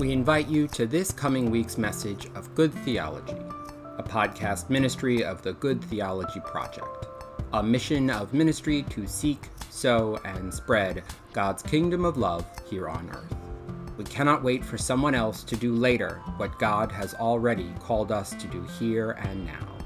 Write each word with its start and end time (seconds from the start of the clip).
We 0.00 0.12
invite 0.12 0.48
you 0.48 0.66
to 0.68 0.86
this 0.86 1.12
coming 1.12 1.50
week's 1.50 1.76
message 1.76 2.26
of 2.34 2.54
Good 2.54 2.72
Theology, 2.72 3.36
a 3.98 4.02
podcast 4.02 4.70
ministry 4.70 5.22
of 5.22 5.42
the 5.42 5.52
Good 5.52 5.84
Theology 5.84 6.40
Project, 6.40 7.06
a 7.52 7.62
mission 7.62 8.08
of 8.08 8.32
ministry 8.32 8.82
to 8.84 9.06
seek, 9.06 9.50
sow, 9.68 10.18
and 10.24 10.54
spread 10.54 11.02
God's 11.34 11.62
kingdom 11.62 12.06
of 12.06 12.16
love 12.16 12.46
here 12.70 12.88
on 12.88 13.10
earth. 13.10 13.36
We 13.98 14.04
cannot 14.04 14.42
wait 14.42 14.64
for 14.64 14.78
someone 14.78 15.14
else 15.14 15.44
to 15.44 15.54
do 15.54 15.74
later 15.74 16.22
what 16.38 16.58
God 16.58 16.90
has 16.92 17.12
already 17.12 17.70
called 17.78 18.10
us 18.10 18.30
to 18.30 18.46
do 18.46 18.62
here 18.78 19.10
and 19.10 19.44
now. 19.44 19.76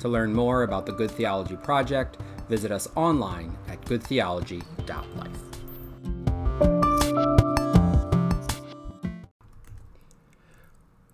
To 0.00 0.08
learn 0.08 0.34
more 0.34 0.64
about 0.64 0.86
the 0.86 0.92
Good 0.92 1.12
Theology 1.12 1.54
Project, 1.54 2.16
visit 2.48 2.72
us 2.72 2.88
online 2.96 3.56
at 3.68 3.80
goodtheology.life. 3.82 5.31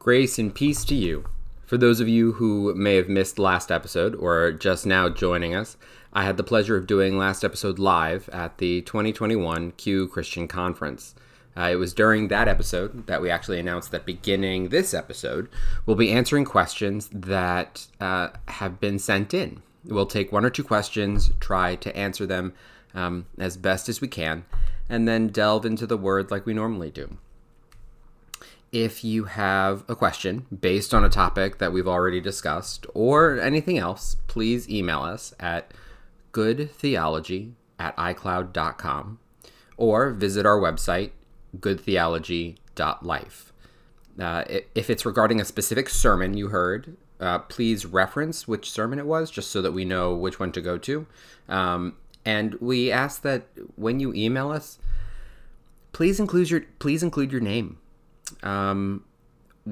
Grace 0.09 0.39
and 0.39 0.55
peace 0.55 0.87
to 0.87 0.95
you. 0.95 1.27
For 1.67 1.77
those 1.77 2.01
of 2.01 2.09
you 2.09 2.33
who 2.33 2.75
may 2.75 2.95
have 2.95 3.11
missed 3.11 3.39
last 3.39 3.71
episode 3.71 4.15
or 4.15 4.43
are 4.43 4.53
just 4.53 4.87
now 4.87 5.11
joining 5.11 5.55
us, 5.55 5.77
I 6.15 6.25
had 6.25 6.39
the 6.39 6.43
pleasure 6.43 6.79
of 6.79 6.87
doing 6.87 7.19
last 7.19 7.45
episode 7.45 7.79
live 7.79 8.27
at 8.30 8.57
the 8.57 8.80
2021 8.80 9.73
Q 9.73 10.09
Christian 10.09 10.49
Conference. 10.49 11.15
Uh, 11.55 11.69
it 11.73 11.75
was 11.75 11.93
during 11.93 12.29
that 12.29 12.49
episode 12.49 13.07
that 13.07 13.21
we 13.21 13.29
actually 13.29 13.61
announced 13.61 13.91
that 13.91 14.07
beginning 14.07 14.71
this 14.71 14.95
episode, 14.95 15.51
we'll 15.85 15.95
be 15.95 16.11
answering 16.11 16.47
questions 16.47 17.11
that 17.13 17.87
uh, 18.01 18.29
have 18.47 18.80
been 18.80 18.99
sent 18.99 19.35
in. 19.35 19.63
We'll 19.85 20.07
take 20.07 20.33
one 20.33 20.47
or 20.47 20.49
two 20.49 20.65
questions, 20.65 21.33
try 21.38 21.77
to 21.77 21.95
answer 21.95 22.25
them 22.25 22.55
um, 22.95 23.27
as 23.38 23.59
best 23.59 23.91
as 23.91 24.01
we 24.01 24.09
can, 24.09 24.47
and 24.88 25.07
then 25.07 25.29
delve 25.29 25.66
into 25.66 25.87
the 25.87 25.99
word 25.99 26.30
like 26.30 26.47
we 26.47 26.55
normally 26.55 26.91
do. 26.91 27.19
If 28.71 29.02
you 29.02 29.24
have 29.24 29.85
a 29.88 29.97
question 29.97 30.47
based 30.61 30.93
on 30.93 31.05
a 31.05 31.09
topic 31.09 31.59
that 31.59 31.73
we've 31.73 31.88
already 31.88 32.21
discussed 32.21 32.87
or 32.93 33.41
anything 33.41 33.79
else, 33.79 34.16
please 34.27 34.69
email 34.69 35.01
us 35.01 35.33
at 35.41 35.73
goodtheology 36.33 37.52
at 37.79 37.97
icloud.com 37.97 39.19
or 39.79 40.10
visit 40.10 40.45
our 40.45 40.59
website 40.59 41.13
goodtheology.life. 41.57 43.52
Uh, 44.19 44.45
if 44.75 44.91
it's 44.91 45.07
regarding 45.07 45.41
a 45.41 45.45
specific 45.45 45.88
sermon 45.88 46.37
you 46.37 46.49
heard, 46.49 46.97
uh, 47.21 47.38
please 47.38 47.87
reference 47.87 48.47
which 48.47 48.71
sermon 48.71 48.99
it 48.99 49.07
was, 49.07 49.30
just 49.30 49.51
so 49.51 49.63
that 49.63 49.73
we 49.73 49.85
know 49.85 50.15
which 50.15 50.38
one 50.38 50.53
to 50.53 50.60
go 50.60 50.77
to. 50.79 51.07
Um, 51.49 51.97
and 52.25 52.55
we 52.55 52.91
ask 52.91 53.23
that 53.23 53.47
when 53.77 54.01
you 54.01 54.13
email 54.13 54.51
us, 54.51 54.79
please 55.93 56.21
include 56.21 56.51
your 56.51 56.63
please 56.79 57.03
include 57.03 57.32
your 57.32 57.41
name. 57.41 57.79
Um, 58.43 59.04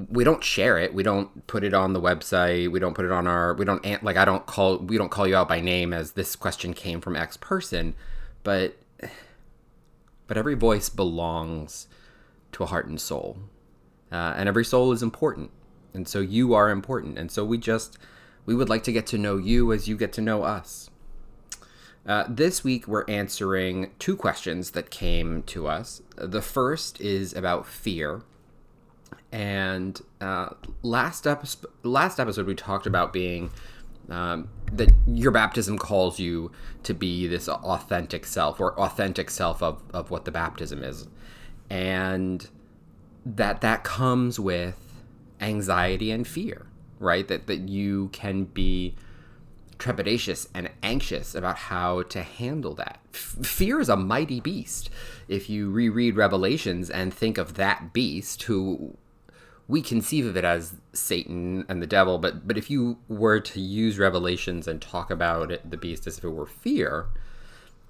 we 0.09 0.23
don't 0.23 0.43
share 0.43 0.77
it. 0.77 0.93
We 0.93 1.03
don't 1.03 1.47
put 1.47 1.63
it 1.63 1.73
on 1.73 1.93
the 1.93 2.01
website. 2.01 2.69
We 2.71 2.79
don't 2.79 2.93
put 2.93 3.05
it 3.05 3.11
on 3.11 3.27
our. 3.27 3.53
We 3.53 3.65
don't 3.65 3.83
like. 4.03 4.17
I 4.17 4.25
don't 4.25 4.45
call. 4.45 4.77
We 4.77 4.97
don't 4.97 5.09
call 5.09 5.27
you 5.27 5.35
out 5.35 5.47
by 5.47 5.59
name 5.59 5.93
as 5.93 6.11
this 6.11 6.35
question 6.35 6.73
came 6.73 7.01
from 7.01 7.15
X 7.15 7.37
person, 7.37 7.95
but 8.43 8.77
but 10.27 10.37
every 10.37 10.55
voice 10.55 10.89
belongs 10.89 11.87
to 12.51 12.63
a 12.63 12.67
heart 12.67 12.87
and 12.87 12.99
soul. 12.99 13.37
Uh, 14.11 14.33
and 14.37 14.47
every 14.47 14.65
soul 14.65 14.91
is 14.91 15.01
important. 15.01 15.51
And 15.93 16.07
so 16.07 16.19
you 16.19 16.53
are 16.53 16.69
important. 16.69 17.17
And 17.17 17.31
so 17.31 17.43
we 17.43 17.57
just, 17.57 17.97
we 18.45 18.53
would 18.53 18.69
like 18.69 18.83
to 18.83 18.91
get 18.91 19.07
to 19.07 19.17
know 19.17 19.37
you 19.37 19.73
as 19.73 19.87
you 19.87 19.97
get 19.97 20.13
to 20.13 20.21
know 20.21 20.43
us. 20.43 20.89
Uh, 22.05 22.23
this 22.29 22.63
week, 22.63 22.87
we're 22.87 23.03
answering 23.09 23.91
two 23.99 24.15
questions 24.15 24.71
that 24.71 24.89
came 24.89 25.43
to 25.43 25.67
us. 25.67 26.01
The 26.15 26.41
first 26.41 27.01
is 27.01 27.33
about 27.33 27.67
fear. 27.67 28.21
And 29.31 29.99
uh, 30.21 30.49
last, 30.83 31.27
episode, 31.27 31.67
last 31.83 32.19
episode, 32.19 32.47
we 32.47 32.55
talked 32.55 32.87
about 32.87 33.13
being 33.13 33.51
um, 34.09 34.49
that 34.71 34.91
your 35.05 35.31
baptism 35.31 35.77
calls 35.77 36.19
you 36.19 36.51
to 36.83 36.93
be 36.93 37.27
this 37.27 37.49
authentic 37.49 38.25
self 38.25 38.59
or 38.59 38.79
authentic 38.79 39.29
self 39.29 39.61
of, 39.61 39.81
of 39.93 40.11
what 40.11 40.25
the 40.25 40.31
baptism 40.31 40.83
is. 40.83 41.07
And 41.69 42.47
that 43.25 43.61
that 43.61 43.83
comes 43.83 44.39
with 44.39 45.03
anxiety 45.41 46.11
and 46.11 46.25
fear 46.25 46.67
right? 46.99 47.27
That 47.27 47.47
that 47.47 47.69
you 47.69 48.09
can 48.09 48.45
be 48.45 48.95
trepidatious 49.77 50.47
and 50.53 50.69
anxious 50.81 51.35
about 51.35 51.57
how 51.57 52.01
to 52.03 52.23
handle 52.23 52.73
that 52.73 52.99
F- 53.13 53.45
fear 53.45 53.79
is 53.79 53.89
a 53.89 53.95
mighty 53.95 54.39
beast 54.39 54.89
if 55.27 55.49
you 55.49 55.69
reread 55.69 56.15
revelations 56.15 56.89
and 56.89 57.13
think 57.13 57.37
of 57.37 57.55
that 57.55 57.93
beast 57.93 58.43
who 58.43 58.97
we 59.67 59.81
conceive 59.81 60.25
of 60.25 60.37
it 60.37 60.45
as 60.45 60.75
Satan 60.93 61.65
and 61.67 61.81
the 61.81 61.87
devil, 61.87 62.17
but 62.17 62.47
but 62.47 62.57
if 62.57 62.69
you 62.69 62.97
were 63.07 63.39
to 63.39 63.59
use 63.59 63.99
Revelations 63.99 64.67
and 64.67 64.81
talk 64.81 65.11
about 65.11 65.51
it, 65.51 65.69
the 65.69 65.77
beast 65.77 66.07
as 66.07 66.17
if 66.17 66.23
it 66.23 66.29
were 66.29 66.45
fear, 66.45 67.07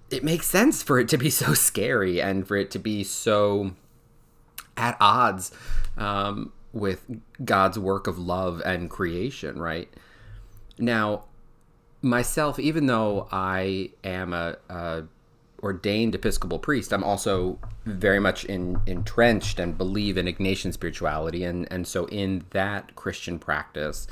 it 0.09 0.24
makes 0.24 0.48
sense 0.48 0.81
for 0.81 1.00
it 1.00 1.08
to 1.09 1.18
be 1.18 1.30
so 1.44 1.54
scary 1.54 2.22
and 2.22 2.48
for 2.48 2.56
it 2.56 2.72
to 2.72 2.80
be 2.80 3.04
so 3.04 3.72
at 4.75 4.98
odds 5.00 5.52
um, 5.98 6.52
with 6.74 7.04
God's 7.44 7.78
work 7.78 8.08
of 8.08 8.18
love 8.18 8.62
and 8.66 8.90
creation, 8.90 9.59
right? 9.59 9.90
Now, 10.80 11.25
myself, 12.09 12.59
even 12.59 12.85
though 12.88 13.28
I 13.31 13.91
am 14.03 14.34
a, 14.34 14.57
a 14.69 15.03
ordained 15.62 16.16
Episcopal 16.16 16.59
priest, 16.59 16.94
I'm 16.94 17.03
also 17.03 17.59
very 17.85 18.19
much 18.19 18.45
in, 18.45 18.79
entrenched 18.85 19.59
and 19.59 19.78
believe 19.78 20.18
in 20.18 20.25
Ignatian 20.25 20.73
spirituality, 20.73 21.44
and 21.44 21.68
and 21.72 21.88
so 21.88 22.06
in 22.07 22.45
that 22.51 22.95
Christian 22.95 23.40
practice, 23.40 24.07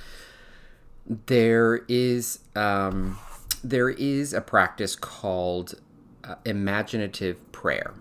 there 1.25 1.81
is 1.87 2.39
um, 2.55 3.17
there 3.63 3.89
is 3.89 4.33
a 4.33 4.41
practice 4.41 4.95
called 4.95 5.75
uh, 6.23 6.35
imaginative 6.45 7.51
prayer, 7.51 7.93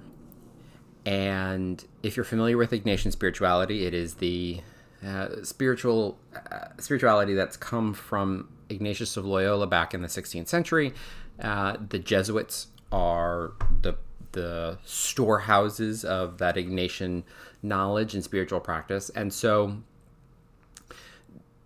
and 1.05 1.84
if 2.03 2.16
you're 2.16 2.25
familiar 2.25 2.56
with 2.56 2.71
Ignatian 2.71 3.12
spirituality, 3.12 3.87
it 3.87 3.94
is 3.94 4.15
the 4.15 4.61
uh, 5.06 5.43
spiritual 5.43 6.19
uh, 6.34 6.69
spirituality 6.78 7.34
that's 7.34 7.56
come 7.56 7.93
from 7.93 8.49
Ignatius 8.69 9.17
of 9.17 9.25
Loyola 9.25 9.67
back 9.67 9.95
in 9.95 10.03
the 10.03 10.09
16th 10.09 10.49
century. 10.49 10.95
Uh, 11.41 11.77
the 11.89 11.99
Jesuits 11.99 12.69
are 12.93 13.53
the 13.83 13.97
the 14.35 14.79
storehouses 14.85 16.05
of 16.05 16.39
that 16.39 16.57
Ignatian 16.57 17.23
knowledge 17.63 18.15
and 18.15 18.25
spiritual 18.25 18.59
practice. 18.61 19.09
And 19.11 19.33
so 19.33 19.79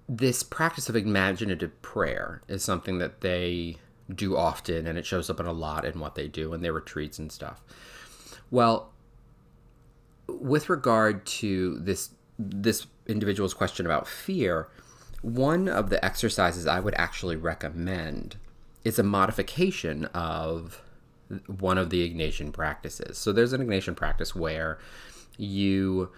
this 0.09 0.43
practice 0.43 0.89
of 0.89 0.95
imaginative 0.97 1.81
prayer 1.83 2.43
is 2.47 2.63
something 2.63 2.99
that 2.99 3.23
they 3.23 3.79
do 4.15 4.37
often 4.37 4.87
and 4.87 4.99
it 4.99 5.05
shows 5.05 5.29
up 5.29 5.41
in 5.41 5.47
a 5.47 5.53
lot 5.53 5.85
in 5.85 5.99
what 5.99 6.15
they 6.15 6.29
do 6.29 6.55
in 6.55 6.61
their 6.61 6.73
retreats 6.73 7.19
and 7.19 7.33
stuff. 7.33 7.63
Well, 8.51 8.93
with 10.27 10.69
regard 10.69 11.27
to 11.27 11.79
this 11.79 12.11
this 12.39 12.87
individual's 13.07 13.53
question 13.53 13.85
about 13.85 14.07
fear, 14.07 14.69
one 15.23 15.69
of 15.69 15.91
the 15.91 16.05
exercises 16.05 16.67
I 16.67 16.81
would 16.81 16.95
actually 16.97 17.37
recommend 17.37 18.37
is 18.85 18.99
a 18.99 19.03
modification 19.03 20.07
of 20.07 20.83
one 21.47 21.77
of 21.79 21.91
the 21.91 22.09
Ignatian 22.09 22.53
practices. 22.53 23.19
So 23.19 23.33
there's 23.33 23.53
an 23.53 23.67
Ignatian 23.67 23.97
practice 23.97 24.35
where 24.35 24.79
you 25.37 26.11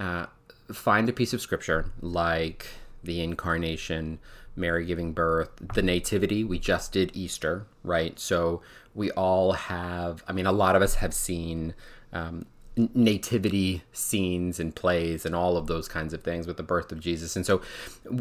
uh, 0.00 0.26
find 0.72 1.08
a 1.08 1.12
piece 1.12 1.32
of 1.32 1.40
scripture 1.40 1.92
like 2.00 2.66
the 3.04 3.22
incarnation, 3.22 4.18
Mary 4.56 4.84
giving 4.84 5.12
birth, 5.12 5.50
the 5.74 5.82
nativity. 5.82 6.42
We 6.42 6.58
just 6.58 6.92
did 6.92 7.12
Easter, 7.14 7.66
right? 7.84 8.18
So 8.18 8.62
we 8.94 9.10
all 9.12 9.52
have, 9.52 10.24
I 10.26 10.32
mean, 10.32 10.46
a 10.46 10.52
lot 10.52 10.74
of 10.74 10.82
us 10.82 10.96
have 10.96 11.14
seen 11.14 11.74
um, 12.12 12.46
nativity 12.76 13.82
scenes 13.92 14.60
and 14.60 14.76
plays 14.76 15.24
and 15.24 15.34
all 15.34 15.56
of 15.56 15.66
those 15.66 15.88
kinds 15.88 16.12
of 16.12 16.22
things 16.22 16.46
with 16.46 16.58
the 16.58 16.62
birth 16.62 16.92
of 16.92 17.00
Jesus. 17.00 17.34
And 17.34 17.46
so 17.46 17.62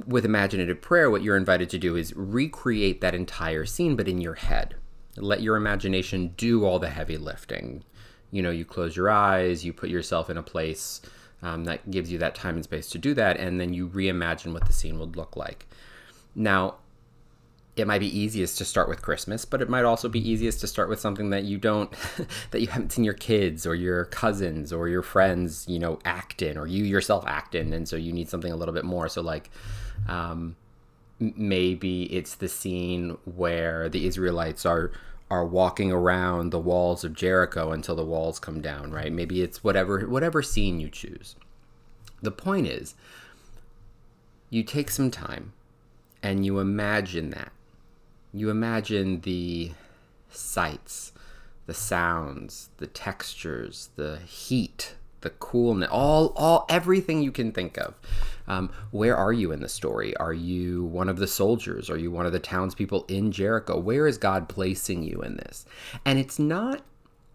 with 0.07 0.23
imaginative 0.23 0.81
prayer, 0.81 1.11
what 1.11 1.23
you're 1.23 1.37
invited 1.37 1.69
to 1.71 1.77
do 1.77 1.95
is 1.95 2.15
recreate 2.15 3.01
that 3.01 3.13
entire 3.13 3.65
scene, 3.65 3.95
but 3.95 4.07
in 4.07 4.21
your 4.21 4.35
head 4.35 4.75
let 5.17 5.41
your 5.41 5.55
imagination 5.55 6.33
do 6.37 6.65
all 6.65 6.79
the 6.79 6.89
heavy 6.89 7.17
lifting. 7.17 7.83
You 8.31 8.41
know, 8.41 8.51
you 8.51 8.65
close 8.65 8.95
your 8.95 9.09
eyes, 9.09 9.63
you 9.63 9.73
put 9.73 9.89
yourself 9.89 10.29
in 10.29 10.37
a 10.37 10.43
place 10.43 11.01
um, 11.41 11.65
that 11.65 11.89
gives 11.91 12.11
you 12.11 12.17
that 12.19 12.35
time 12.35 12.55
and 12.55 12.63
space 12.63 12.89
to 12.89 12.97
do 12.97 13.13
that, 13.13 13.37
and 13.37 13.59
then 13.59 13.73
you 13.73 13.87
reimagine 13.87 14.53
what 14.53 14.65
the 14.65 14.73
scene 14.73 14.99
would 14.99 15.15
look 15.15 15.35
like. 15.35 15.67
Now, 16.33 16.75
it 17.75 17.87
might 17.87 17.99
be 17.99 18.19
easiest 18.19 18.57
to 18.57 18.65
start 18.65 18.87
with 18.87 19.01
Christmas, 19.01 19.43
but 19.43 19.61
it 19.61 19.69
might 19.69 19.83
also 19.83 20.07
be 20.07 20.29
easiest 20.29 20.61
to 20.61 20.67
start 20.67 20.87
with 20.87 20.99
something 20.99 21.29
that 21.31 21.43
you 21.43 21.57
don't, 21.57 21.91
that 22.51 22.61
you 22.61 22.67
haven't 22.67 22.93
seen 22.93 23.03
your 23.03 23.13
kids 23.13 23.65
or 23.65 23.75
your 23.75 24.05
cousins 24.05 24.71
or 24.71 24.87
your 24.87 25.01
friends, 25.01 25.65
you 25.67 25.77
know, 25.77 25.99
act 26.05 26.41
in, 26.41 26.57
or 26.57 26.67
you 26.67 26.85
yourself 26.85 27.25
act 27.27 27.53
in, 27.53 27.73
and 27.73 27.87
so 27.87 27.97
you 27.97 28.13
need 28.13 28.29
something 28.29 28.51
a 28.51 28.55
little 28.55 28.73
bit 28.73 28.85
more. 28.85 29.09
So, 29.09 29.21
like, 29.21 29.49
um, 30.07 30.55
maybe 31.19 32.03
it's 32.03 32.35
the 32.35 32.47
scene 32.47 33.17
where 33.25 33.89
the 33.89 34.07
Israelites 34.07 34.65
are 34.65 34.91
are 35.31 35.45
walking 35.45 35.91
around 35.91 36.51
the 36.51 36.59
walls 36.59 37.03
of 37.03 37.13
Jericho 37.13 37.71
until 37.71 37.95
the 37.95 38.05
walls 38.05 38.39
come 38.39 38.61
down, 38.61 38.91
right? 38.91 39.11
Maybe 39.11 39.41
it's 39.41 39.63
whatever 39.63 40.01
whatever 40.07 40.41
scene 40.41 40.79
you 40.79 40.89
choose. 40.89 41.35
The 42.21 42.31
point 42.31 42.67
is, 42.67 42.95
you 44.49 44.63
take 44.63 44.89
some 44.89 45.11
time 45.11 45.53
and 46.23 46.45
you 46.45 46.59
imagine 46.59 47.31
that. 47.31 47.51
You 48.35 48.49
imagine 48.49 49.21
the 49.21 49.71
sights, 50.29 51.13
the 51.67 51.73
sounds, 51.73 52.69
the 52.79 52.87
textures, 52.87 53.91
the 53.95 54.17
heat, 54.17 54.95
the 55.21 55.29
coolness, 55.29 55.87
all, 55.89 56.33
all, 56.35 56.65
everything 56.67 57.23
you 57.23 57.31
can 57.31 57.53
think 57.53 57.77
of. 57.77 57.93
Um, 58.45 58.71
where 58.91 59.15
are 59.15 59.31
you 59.31 59.53
in 59.53 59.61
the 59.61 59.69
story? 59.69 60.17
Are 60.17 60.33
you 60.33 60.83
one 60.83 61.07
of 61.07 61.15
the 61.15 61.27
soldiers? 61.27 61.89
Are 61.89 61.97
you 61.97 62.11
one 62.11 62.25
of 62.25 62.33
the 62.33 62.39
townspeople 62.39 63.05
in 63.07 63.31
Jericho? 63.31 63.79
Where 63.79 64.05
is 64.05 64.17
God 64.17 64.49
placing 64.49 65.03
you 65.03 65.21
in 65.21 65.37
this? 65.37 65.65
And 66.03 66.19
it's 66.19 66.37
not, 66.37 66.81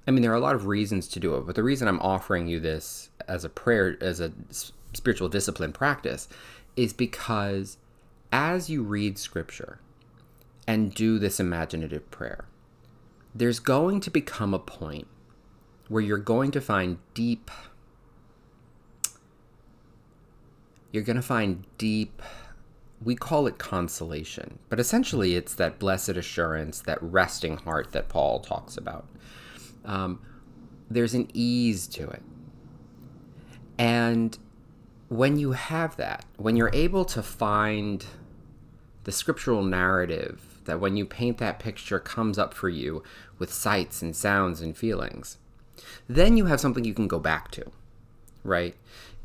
I 0.06 0.10
mean, 0.10 0.20
there 0.20 0.32
are 0.32 0.36
a 0.36 0.40
lot 0.40 0.54
of 0.54 0.66
reasons 0.66 1.08
to 1.08 1.20
do 1.20 1.34
it, 1.36 1.46
but 1.46 1.54
the 1.54 1.62
reason 1.62 1.88
I'm 1.88 2.00
offering 2.00 2.46
you 2.46 2.60
this 2.60 3.08
as 3.26 3.46
a 3.46 3.48
prayer, 3.48 3.96
as 4.02 4.20
a 4.20 4.32
spiritual 4.92 5.30
discipline 5.30 5.72
practice, 5.72 6.28
is 6.76 6.92
because 6.92 7.78
as 8.30 8.68
you 8.68 8.82
read 8.82 9.16
scripture 9.16 9.80
and 10.70 10.94
do 10.94 11.18
this 11.18 11.40
imaginative 11.40 12.08
prayer, 12.12 12.44
there's 13.34 13.58
going 13.58 13.98
to 13.98 14.08
become 14.08 14.54
a 14.54 14.58
point 14.58 15.08
where 15.88 16.00
you're 16.00 16.16
going 16.16 16.52
to 16.52 16.60
find 16.60 16.98
deep 17.12 17.50
you're 20.92 21.02
going 21.02 21.16
to 21.16 21.22
find 21.22 21.64
deep, 21.78 22.22
we 23.02 23.14
call 23.14 23.46
it 23.46 23.58
consolation, 23.58 24.58
but 24.68 24.80
essentially 24.80 25.36
it's 25.36 25.54
that 25.54 25.78
blessed 25.78 26.10
assurance, 26.10 26.80
that 26.80 26.98
resting 27.00 27.56
heart 27.58 27.92
that 27.92 28.08
Paul 28.08 28.40
talks 28.40 28.76
about. 28.76 29.06
Um, 29.84 30.20
there's 30.90 31.14
an 31.14 31.28
ease 31.32 31.86
to 31.88 32.08
it. 32.08 32.22
And 33.78 34.36
when 35.08 35.38
you 35.38 35.52
have 35.52 35.96
that, 35.96 36.24
when 36.36 36.56
you're 36.56 36.72
able 36.72 37.04
to 37.06 37.22
find 37.22 38.04
the 39.04 39.12
scriptural 39.12 39.62
narrative 39.62 40.49
that 40.64 40.80
when 40.80 40.96
you 40.96 41.04
paint 41.04 41.38
that 41.38 41.58
picture 41.58 41.98
comes 41.98 42.38
up 42.38 42.54
for 42.54 42.68
you 42.68 43.02
with 43.38 43.52
sights 43.52 44.02
and 44.02 44.14
sounds 44.14 44.60
and 44.60 44.76
feelings, 44.76 45.38
then 46.08 46.36
you 46.36 46.46
have 46.46 46.60
something 46.60 46.84
you 46.84 46.94
can 46.94 47.08
go 47.08 47.18
back 47.18 47.50
to, 47.52 47.70
right? 48.44 48.76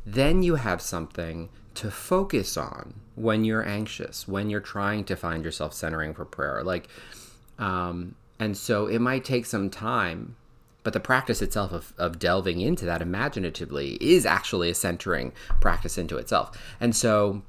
then 0.06 0.44
you 0.44 0.54
have 0.54 0.80
something 0.80 1.48
to 1.74 1.90
focus 1.90 2.56
on 2.56 2.94
when 3.16 3.44
you're 3.44 3.66
anxious, 3.66 4.28
when 4.28 4.48
you're 4.48 4.60
trying 4.60 5.04
to 5.04 5.16
find 5.16 5.44
yourself 5.44 5.74
centering 5.74 6.14
for 6.14 6.24
prayer. 6.24 6.62
Like, 6.62 6.88
um, 7.58 8.14
and 8.38 8.56
so 8.56 8.86
it 8.86 9.00
might 9.00 9.24
take 9.24 9.44
some 9.44 9.68
time, 9.68 10.36
but 10.84 10.92
the 10.92 11.00
practice 11.00 11.42
itself 11.42 11.72
of, 11.72 11.92
of 11.98 12.20
delving 12.20 12.60
into 12.60 12.86
that 12.86 13.02
imaginatively 13.02 13.98
is 14.00 14.24
actually 14.24 14.70
a 14.70 14.74
centering 14.74 15.32
practice 15.60 15.98
into 15.98 16.16
itself. 16.16 16.56
And 16.80 16.94
so 16.94 17.42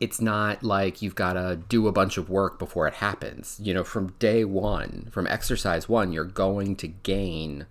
it's 0.00 0.20
not 0.20 0.62
like 0.62 1.02
you've 1.02 1.14
got 1.14 1.34
to 1.34 1.60
do 1.68 1.86
a 1.86 1.92
bunch 1.92 2.16
of 2.16 2.30
work 2.30 2.58
before 2.58 2.88
it 2.88 2.94
happens. 2.94 3.60
You 3.62 3.74
know, 3.74 3.84
from 3.84 4.14
day 4.18 4.46
one, 4.46 5.08
from 5.12 5.26
exercise 5.26 5.88
one, 5.88 6.12
you're 6.12 6.24
going 6.24 6.74
to 6.76 6.88
gain 6.88 7.66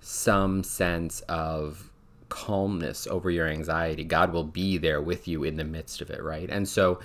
some 0.00 0.62
sense 0.62 1.20
of 1.22 1.90
calmness 2.28 3.08
over 3.08 3.30
your 3.30 3.48
anxiety. 3.48 4.04
God 4.04 4.32
will 4.32 4.44
be 4.44 4.78
there 4.78 5.02
with 5.02 5.26
you 5.26 5.42
in 5.42 5.56
the 5.56 5.64
midst 5.64 6.00
of 6.00 6.08
it, 6.08 6.22
right? 6.22 6.48
And 6.48 6.68
so, 6.68 7.00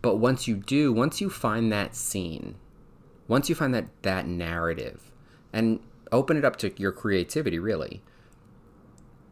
but 0.00 0.16
once 0.16 0.48
you 0.48 0.56
do, 0.56 0.90
once 0.90 1.20
you 1.20 1.28
find 1.28 1.70
that 1.70 1.94
scene, 1.94 2.54
once 3.28 3.50
you 3.50 3.54
find 3.54 3.74
that 3.74 3.88
that 4.02 4.26
narrative, 4.26 5.12
and 5.52 5.80
open 6.10 6.38
it 6.38 6.44
up 6.44 6.56
to 6.56 6.72
your 6.80 6.92
creativity, 6.92 7.58
really, 7.58 8.02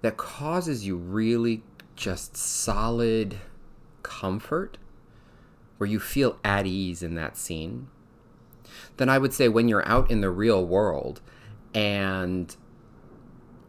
that 0.02 0.18
causes 0.18 0.86
you 0.86 0.96
really 0.96 1.62
just 1.94 2.36
solid 2.36 3.38
comfort, 4.06 4.78
where 5.78 5.88
you 5.88 6.00
feel 6.00 6.38
at 6.44 6.66
ease 6.66 7.02
in 7.02 7.14
that 7.16 7.36
scene, 7.36 7.88
then 8.96 9.08
I 9.08 9.18
would 9.18 9.32
say 9.32 9.48
when 9.48 9.68
you're 9.68 9.86
out 9.86 10.10
in 10.10 10.20
the 10.20 10.30
real 10.30 10.64
world 10.64 11.20
and 11.74 12.54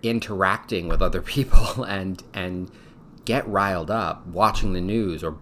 interacting 0.03 0.87
with 0.87 1.01
other 1.01 1.21
people 1.35 1.83
and 1.83 2.23
and 2.33 2.71
get 3.25 3.47
riled 3.47 3.91
up 3.91 4.25
watching 4.27 4.73
the 4.73 4.79
news 4.79 5.23
or 5.23 5.37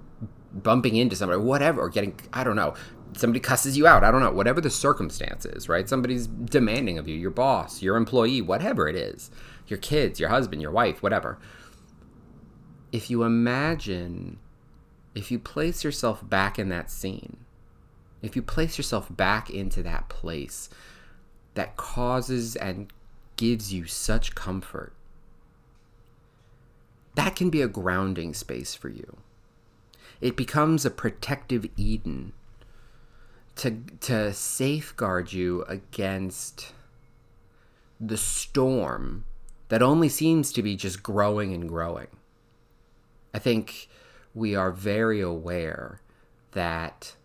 bumping 0.52 0.96
into 0.96 1.16
somebody 1.16 1.40
whatever 1.40 1.82
or 1.82 1.90
getting 1.90 2.18
i 2.34 2.44
don't 2.44 2.56
know 2.56 2.74
somebody 3.16 3.40
cusses 3.40 3.78
you 3.78 3.86
out 3.86 4.04
i 4.04 4.10
don't 4.10 4.22
know 4.22 4.32
whatever 4.32 4.60
the 4.62 4.70
circumstances 4.70 5.70
right? 5.70 5.88
Somebody's 5.88 6.26
demanding 6.28 6.98
of 6.98 7.08
you 7.08 7.16
your 7.16 7.32
boss 7.32 7.82
your 7.82 7.96
employee 7.96 8.42
whatever 8.42 8.88
it 8.88 8.96
is 8.96 9.30
your 9.68 9.78
kids 9.78 10.20
your 10.20 10.30
husband 10.30 10.62
your 10.62 10.72
wife 10.72 11.04
whatever. 11.04 11.38
If 12.92 13.10
you 13.10 13.24
imagine 13.24 14.40
if 15.16 15.32
you 15.32 15.40
place 15.40 15.84
yourself 15.84 16.28
back 16.30 16.60
in 16.60 16.70
that 16.70 16.92
scene 16.92 17.46
if 18.26 18.36
you 18.36 18.42
place 18.42 18.78
yourself 18.78 19.08
back 19.10 19.50
into 19.50 19.84
that 19.84 20.10
place 20.10 20.70
that 21.54 21.78
causes 21.78 22.56
and 22.56 22.92
gives 23.38 23.72
you 23.72 23.86
such 23.86 24.36
comfort. 24.36 24.94
That 27.16 27.36
can 27.36 27.50
be 27.50 27.62
a 27.62 27.68
grounding 27.68 28.34
space 28.34 28.76
for 28.76 28.90
you. 28.90 29.18
It 30.22 30.36
becomes 30.36 30.86
a 30.86 30.92
protective 30.92 31.68
Eden 31.78 32.34
to, 33.58 33.82
to 34.02 34.34
safeguard 34.34 35.32
you 35.32 35.64
against 35.64 36.74
the 38.00 38.18
storm 38.18 39.26
that 39.70 39.82
only 39.82 40.10
seems 40.10 40.52
to 40.54 40.62
be 40.62 40.76
just 40.76 41.04
growing 41.04 41.54
and 41.54 41.70
growing. 41.70 42.08
I 43.34 43.40
think 43.40 43.88
we 44.36 44.54
are 44.54 44.72
very 44.72 45.22
aware 45.22 46.02
that 46.52 47.16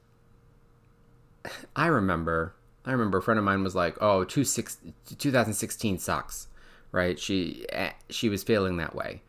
I 1.77 1.87
remember 1.89 2.55
I 2.87 2.93
remember 2.93 3.19
a 3.19 3.23
friend 3.23 3.39
of 3.39 3.45
mine 3.45 3.63
was 3.63 3.75
like, 3.75 3.99
"Oh, 4.01 4.25
2016 4.25 5.99
sucks." 5.99 6.49
Right? 6.93 7.19
She 7.19 7.67
eh, 7.71 7.93
she 8.09 8.29
was 8.29 8.43
feeling 8.43 8.79
that 8.79 8.95
way. 8.95 9.23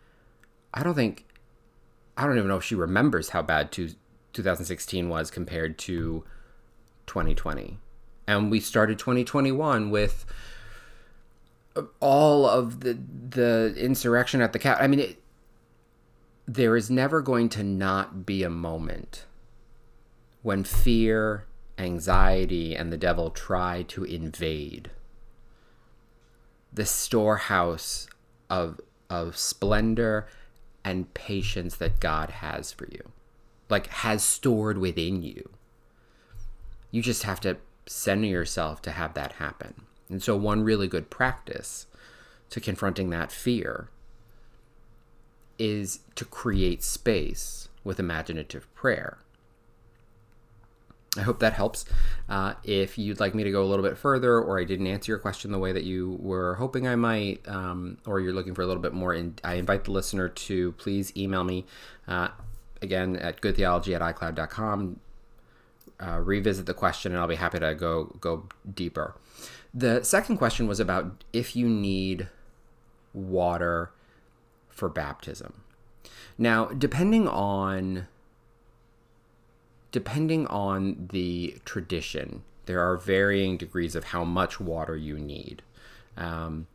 I 0.73 0.83
don't 0.83 0.95
think 0.95 1.25
I 2.15 2.25
don't 2.25 2.37
even 2.37 2.47
know 2.47 2.57
if 2.57 2.63
she 2.63 2.75
remembers 2.75 3.29
how 3.29 3.41
bad 3.41 3.71
two, 3.71 3.89
2016 4.33 5.09
was 5.09 5.31
compared 5.31 5.77
to 5.79 6.23
2020. 7.07 7.77
And 8.27 8.51
we 8.51 8.59
started 8.59 8.99
2021 8.99 9.89
with 9.89 10.25
all 11.99 12.45
of 12.45 12.81
the 12.81 12.97
the 13.29 13.73
insurrection 13.77 14.41
at 14.41 14.53
the 14.53 14.59
cap. 14.59 14.77
I 14.79 14.87
mean, 14.87 14.99
it, 14.99 15.20
there 16.47 16.75
is 16.75 16.89
never 16.89 17.21
going 17.21 17.49
to 17.49 17.63
not 17.63 18.25
be 18.25 18.43
a 18.43 18.49
moment 18.49 19.25
when 20.41 20.63
fear 20.63 21.45
anxiety, 21.77 22.75
and 22.75 22.91
the 22.91 22.97
devil 22.97 23.29
try 23.29 23.83
to 23.83 24.03
invade 24.03 24.91
the 26.71 26.85
storehouse 26.85 28.07
of, 28.49 28.79
of 29.09 29.37
splendor 29.37 30.27
and 30.83 31.13
patience 31.13 31.75
that 31.75 31.99
God 31.99 32.29
has 32.29 32.71
for 32.71 32.87
you, 32.87 33.11
like 33.69 33.87
has 33.87 34.23
stored 34.23 34.77
within 34.77 35.21
you. 35.21 35.49
You 36.91 37.01
just 37.01 37.23
have 37.23 37.39
to 37.41 37.57
center 37.85 38.27
yourself 38.27 38.81
to 38.83 38.91
have 38.91 39.13
that 39.13 39.33
happen. 39.33 39.85
And 40.09 40.21
so, 40.21 40.35
one 40.35 40.63
really 40.63 40.87
good 40.87 41.09
practice 41.09 41.87
to 42.49 42.59
confronting 42.59 43.09
that 43.09 43.31
fear 43.31 43.89
is 45.61 45.99
to 46.15 46.25
create 46.25 46.81
space 46.81 47.69
with 47.83 47.99
imaginative 47.99 48.73
prayer. 48.73 49.19
I 51.15 51.21
hope 51.21 51.39
that 51.39 51.53
helps. 51.53 51.85
Uh, 52.27 52.55
if 52.63 52.97
you'd 52.97 53.19
like 53.19 53.35
me 53.35 53.43
to 53.43 53.51
go 53.51 53.63
a 53.63 53.67
little 53.67 53.85
bit 53.85 53.95
further, 53.95 54.39
or 54.39 54.59
I 54.59 54.63
didn't 54.63 54.87
answer 54.87 55.11
your 55.11 55.19
question 55.19 55.51
the 55.51 55.59
way 55.59 55.71
that 55.71 55.83
you 55.83 56.17
were 56.19 56.55
hoping 56.55 56.87
I 56.87 56.95
might, 56.95 57.47
um, 57.47 57.99
or 58.07 58.19
you're 58.19 58.33
looking 58.33 58.55
for 58.55 58.63
a 58.63 58.65
little 58.65 58.81
bit 58.81 58.93
more, 58.93 59.13
in, 59.13 59.35
I 59.43 59.55
invite 59.55 59.83
the 59.83 59.91
listener 59.91 60.29
to 60.29 60.71
please 60.73 61.15
email 61.15 61.43
me 61.43 61.65
uh, 62.07 62.29
again 62.81 63.17
at 63.17 63.39
goodtheology 63.39 63.93
at 63.93 64.01
icloud.com. 64.01 64.99
Uh, 65.99 66.19
revisit 66.19 66.65
the 66.65 66.73
question, 66.73 67.11
and 67.11 67.21
I'll 67.21 67.27
be 67.27 67.35
happy 67.35 67.59
to 67.59 67.75
go 67.75 68.15
go 68.19 68.47
deeper. 68.73 69.13
The 69.75 70.03
second 70.03 70.37
question 70.37 70.65
was 70.65 70.79
about 70.79 71.23
if 71.31 71.55
you 71.55 71.69
need 71.69 72.29
water 73.13 73.91
for 74.71 74.89
baptism. 74.89 75.63
Now, 76.37 76.65
depending 76.65 77.27
on 77.27 78.07
depending 79.91 80.47
on 80.47 81.09
the 81.11 81.55
tradition, 81.65 82.43
there 82.65 82.79
are 82.79 82.97
varying 82.97 83.57
degrees 83.57 83.95
of 83.95 84.05
how 84.05 84.23
much 84.23 84.59
water 84.59 84.95
you 84.95 85.19
need. 85.19 85.61
Um, 86.15 86.67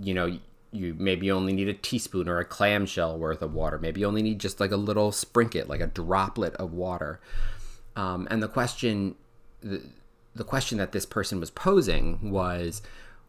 you 0.00 0.14
know, 0.14 0.38
you 0.72 0.96
maybe 0.98 1.30
only 1.30 1.52
need 1.52 1.68
a 1.68 1.74
teaspoon 1.74 2.28
or 2.28 2.38
a 2.38 2.44
clamshell 2.44 3.18
worth 3.18 3.42
of 3.42 3.54
water. 3.54 3.78
Maybe 3.78 4.00
you 4.00 4.06
only 4.06 4.22
need 4.22 4.40
just 4.40 4.58
like 4.58 4.72
a 4.72 4.76
little 4.76 5.12
sprinkle, 5.12 5.64
like 5.66 5.80
a 5.80 5.86
droplet 5.86 6.54
of 6.54 6.72
water. 6.72 7.20
Um, 7.94 8.26
and 8.30 8.42
the 8.42 8.48
question, 8.48 9.14
the, 9.60 9.82
the 10.34 10.44
question 10.44 10.78
that 10.78 10.92
this 10.92 11.06
person 11.06 11.38
was 11.38 11.50
posing 11.50 12.30
was, 12.30 12.82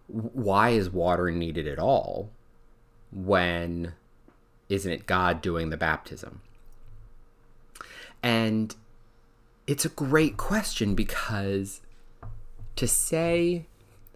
why 0.08 0.70
is 0.70 0.89
water 0.89 1.29
needed 1.29 1.67
at 1.67 1.79
all 1.79 2.29
when 3.16 3.94
Isn't 4.68 4.92
it 4.92 5.08
God 5.08 5.42
doing 5.42 5.70
the 5.70 5.78
baptism? 5.78 6.42
And 8.22 8.76
it's 9.68 9.86
a 9.86 9.90
great 9.90 10.38
question 10.38 10.96
because 10.96 11.82
to 12.76 12.88
say 12.88 13.66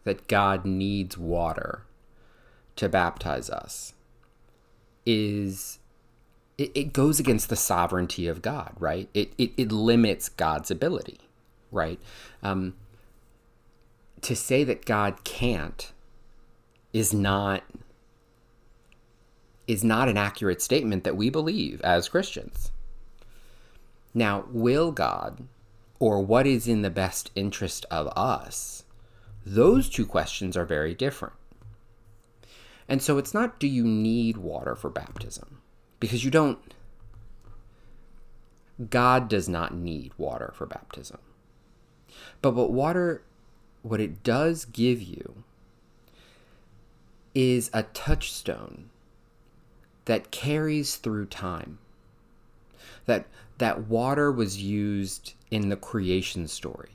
that 0.04 0.28
God 0.28 0.66
needs 0.66 1.18
water 1.18 1.84
to 2.76 2.90
baptize 2.90 3.50
us 3.50 3.94
is 5.06 5.80
it, 6.58 6.72
it 6.76 6.94
goes 6.94 7.20
against 7.20 7.50
the 7.50 7.56
sovereignty 7.56 8.28
of 8.28 8.42
God, 8.42 8.74
right? 8.80 9.10
It, 9.14 9.34
it, 9.38 9.52
it 9.58 9.72
limits 9.72 10.30
God's 10.30 10.70
ability, 10.70 11.20
right? 11.72 12.00
Um, 12.44 12.76
to 14.22 14.36
say 14.36 14.64
that 14.66 14.86
God 14.86 15.24
can't 15.24 15.92
is 16.92 17.14
not 17.14 17.64
is 19.70 19.84
not 19.84 20.10
an 20.10 20.18
accurate 20.18 20.64
statement 20.64 21.04
that 21.04 21.16
we 21.16 21.30
believe 21.30 21.80
as 21.82 22.10
Christians. 22.10 22.72
Now, 24.16 24.46
will 24.50 24.92
God 24.92 25.48
or 26.00 26.24
what 26.24 26.48
is 26.48 26.68
in 26.68 26.82
the 26.82 26.90
best 26.90 27.30
interest 27.36 27.86
of 27.92 28.08
us? 28.18 28.84
Those 29.46 29.88
two 29.88 30.08
questions 30.08 30.58
are 30.58 30.66
very 30.66 30.96
different. 30.96 31.36
And 32.88 33.00
so 33.00 33.20
it's 33.20 33.32
not 33.32 33.60
do 33.60 33.68
you 33.68 33.84
need 33.84 34.38
water 34.38 34.76
for 34.76 34.90
baptism? 34.90 35.62
Because 36.00 36.26
you 36.26 36.32
don't. 36.32 36.58
God 38.90 39.30
does 39.30 39.48
not 39.48 39.76
need 39.76 40.14
water 40.18 40.52
for 40.56 40.66
baptism. 40.66 41.20
But 42.42 42.56
what 42.56 42.72
water, 42.72 43.22
what 43.84 44.02
it 44.02 44.24
does 44.24 44.66
give 44.66 45.00
you, 45.00 45.44
is 47.36 47.70
a 47.72 47.84
touchstone 47.84 48.90
that 50.06 50.32
carries 50.32 50.96
through 50.96 51.28
time. 51.28 51.80
That 53.06 53.26
that 53.58 53.88
water 53.88 54.32
was 54.32 54.62
used 54.62 55.34
in 55.52 55.70
the 55.70 55.76
creation 55.76 56.48
story. 56.48 56.92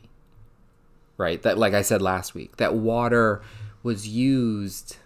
Right? 1.16 1.42
That 1.42 1.58
like 1.58 1.74
I 1.74 1.82
said 1.82 2.02
last 2.02 2.34
week, 2.34 2.56
that 2.56 2.74
water 2.74 3.42
was 3.82 4.08
used 4.08 4.96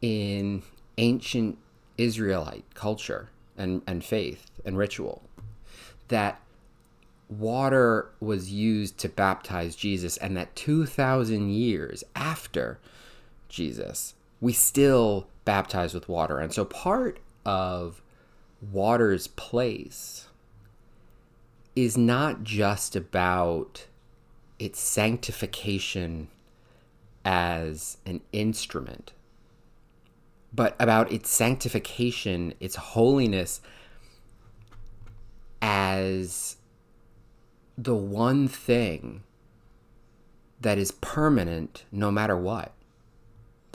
in 0.00 0.62
ancient 0.98 1.58
Israelite 1.98 2.64
culture 2.74 3.28
and, 3.56 3.82
and 3.86 4.04
faith 4.04 4.50
and 4.64 4.76
ritual. 4.76 5.22
That 6.08 6.40
water 7.28 8.10
was 8.20 8.50
used 8.50 8.98
to 8.98 9.08
baptize 9.08 9.74
Jesus, 9.74 10.16
and 10.18 10.36
that 10.36 10.54
2,000 10.56 11.50
years 11.50 12.04
after 12.14 12.78
Jesus, 13.48 14.14
we 14.46 14.52
still 14.52 15.26
baptize 15.44 15.92
with 15.92 16.08
water. 16.08 16.38
And 16.38 16.52
so 16.52 16.64
part 16.64 17.18
of 17.44 18.00
water's 18.62 19.26
place 19.26 20.28
is 21.74 21.98
not 21.98 22.44
just 22.44 22.94
about 22.94 23.88
its 24.60 24.78
sanctification 24.78 26.28
as 27.24 27.98
an 28.06 28.20
instrument, 28.32 29.12
but 30.52 30.76
about 30.78 31.10
its 31.10 31.28
sanctification, 31.28 32.54
its 32.60 32.76
holiness 32.76 33.60
as 35.60 36.56
the 37.76 37.96
one 37.96 38.46
thing 38.46 39.24
that 40.60 40.78
is 40.78 40.92
permanent 40.92 41.84
no 41.90 42.12
matter 42.12 42.36
what 42.36 42.75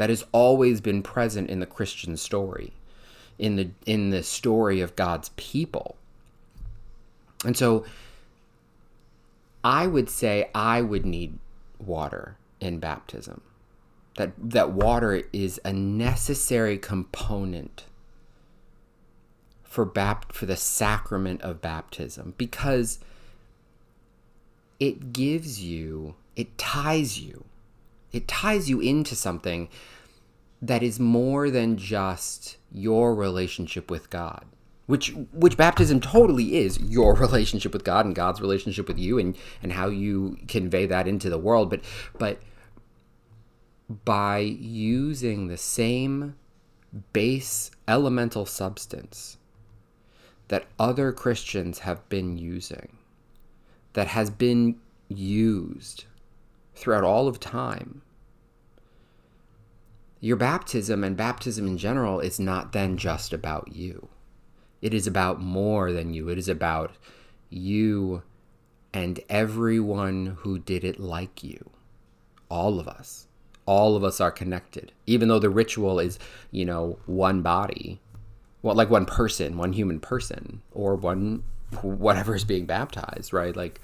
that 0.02 0.10
has 0.10 0.26
always 0.32 0.82
been 0.82 1.04
present 1.04 1.48
in 1.48 1.60
the 1.60 1.66
Christian 1.68 2.18
story, 2.18 2.74
in 3.38 3.56
the 3.56 3.70
in 3.86 4.10
the 4.10 4.24
story 4.24 4.82
of 4.82 4.96
God's 4.96 5.30
people. 5.36 5.96
And 7.46 7.56
so 7.56 7.86
I 9.64 9.86
would 9.86 10.10
say 10.10 10.50
I 10.56 10.82
would 10.82 11.06
need 11.06 11.38
water 11.78 12.36
in 12.60 12.80
baptism. 12.80 13.42
That 14.16 14.32
that 14.40 14.72
water 14.72 15.22
is 15.32 15.62
a 15.64 15.72
necessary 15.72 16.80
component 16.80 17.86
for 19.62 19.86
bapt 19.86 20.34
for 20.34 20.48
the 20.48 20.58
sacrament 20.58 21.44
of 21.44 21.62
baptism 21.62 22.34
because 22.40 22.98
it 24.80 25.14
gives 25.14 25.62
you 25.62 26.16
it 26.36 26.58
ties 26.58 27.20
you 27.20 27.46
it 28.12 28.28
ties 28.28 28.70
you 28.70 28.80
into 28.80 29.16
something 29.16 29.70
that 30.62 30.84
is 30.84 31.00
more 31.00 31.50
than 31.50 31.78
just 31.78 32.58
your 32.72 33.16
relationship 33.16 33.90
with 33.90 34.10
God. 34.10 34.46
Which 34.86 35.10
which 35.32 35.58
baptism 35.58 36.02
totally 36.02 36.58
is 36.58 36.80
your 36.80 37.16
relationship 37.26 37.74
with 37.74 37.84
God 37.84 38.06
and 38.06 38.16
God's 38.16 38.42
relationship 38.42 38.88
with 38.88 39.00
you 39.00 39.18
and 39.18 39.38
and 39.64 39.74
how 39.74 39.88
you 39.88 40.38
convey 40.48 40.86
that 40.86 41.08
into 41.08 41.30
the 41.30 41.38
world 41.38 41.70
but 41.70 41.82
but 42.18 42.42
by 44.06 44.40
using 44.40 45.48
the 45.48 45.58
same 45.58 46.36
base 47.14 47.72
elemental 47.88 48.46
substance 48.46 49.38
that 50.50 50.66
other 50.78 51.14
Christians 51.14 51.80
have 51.80 52.08
been 52.10 52.38
using 52.38 52.98
that 53.94 54.08
has 54.08 54.30
been 54.30 54.78
used 55.08 56.06
throughout 56.76 57.04
all 57.04 57.28
of 57.28 57.40
time, 57.40 58.02
your 60.20 60.38
baptism 60.38 61.04
and 61.04 61.18
baptism 61.18 61.68
in 61.68 61.78
general 61.78 62.20
is 62.20 62.40
not 62.40 62.74
then 62.74 62.98
just 62.98 63.34
about 63.34 63.74
you. 63.74 64.08
It 64.82 64.94
is 64.94 65.08
about 65.08 65.42
more 65.42 65.92
than 65.92 66.14
you. 66.14 66.30
It 66.30 66.38
is 66.38 66.48
about 66.48 66.92
you 67.50 68.24
and 68.94 69.20
everyone 69.30 70.38
who 70.40 70.60
did 70.60 70.84
it 70.84 71.00
like 71.00 71.44
you. 71.44 71.70
All 72.50 72.80
of 72.80 72.88
us. 72.88 73.28
All 73.66 73.96
of 73.96 74.04
us 74.04 74.20
are 74.20 74.32
connected. 74.32 74.92
Even 75.06 75.28
though 75.28 75.40
the 75.40 75.50
ritual 75.50 76.00
is, 76.00 76.20
you 76.52 76.66
know, 76.66 77.00
one 77.06 77.42
body, 77.42 78.00
well, 78.62 78.76
like 78.76 78.90
one 78.90 79.06
person, 79.06 79.58
one 79.58 79.74
human 79.74 80.00
person, 80.00 80.62
or 80.72 80.96
one 80.96 81.44
whatever 81.82 82.36
is 82.36 82.44
being 82.44 82.66
baptized, 82.66 83.34
right? 83.34 83.56
Like, 83.56 83.80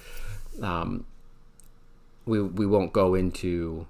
um, 0.61 1.05
we 2.27 2.41
we 2.41 2.65
won't 2.65 2.93
go 2.93 3.15
into 3.15 3.87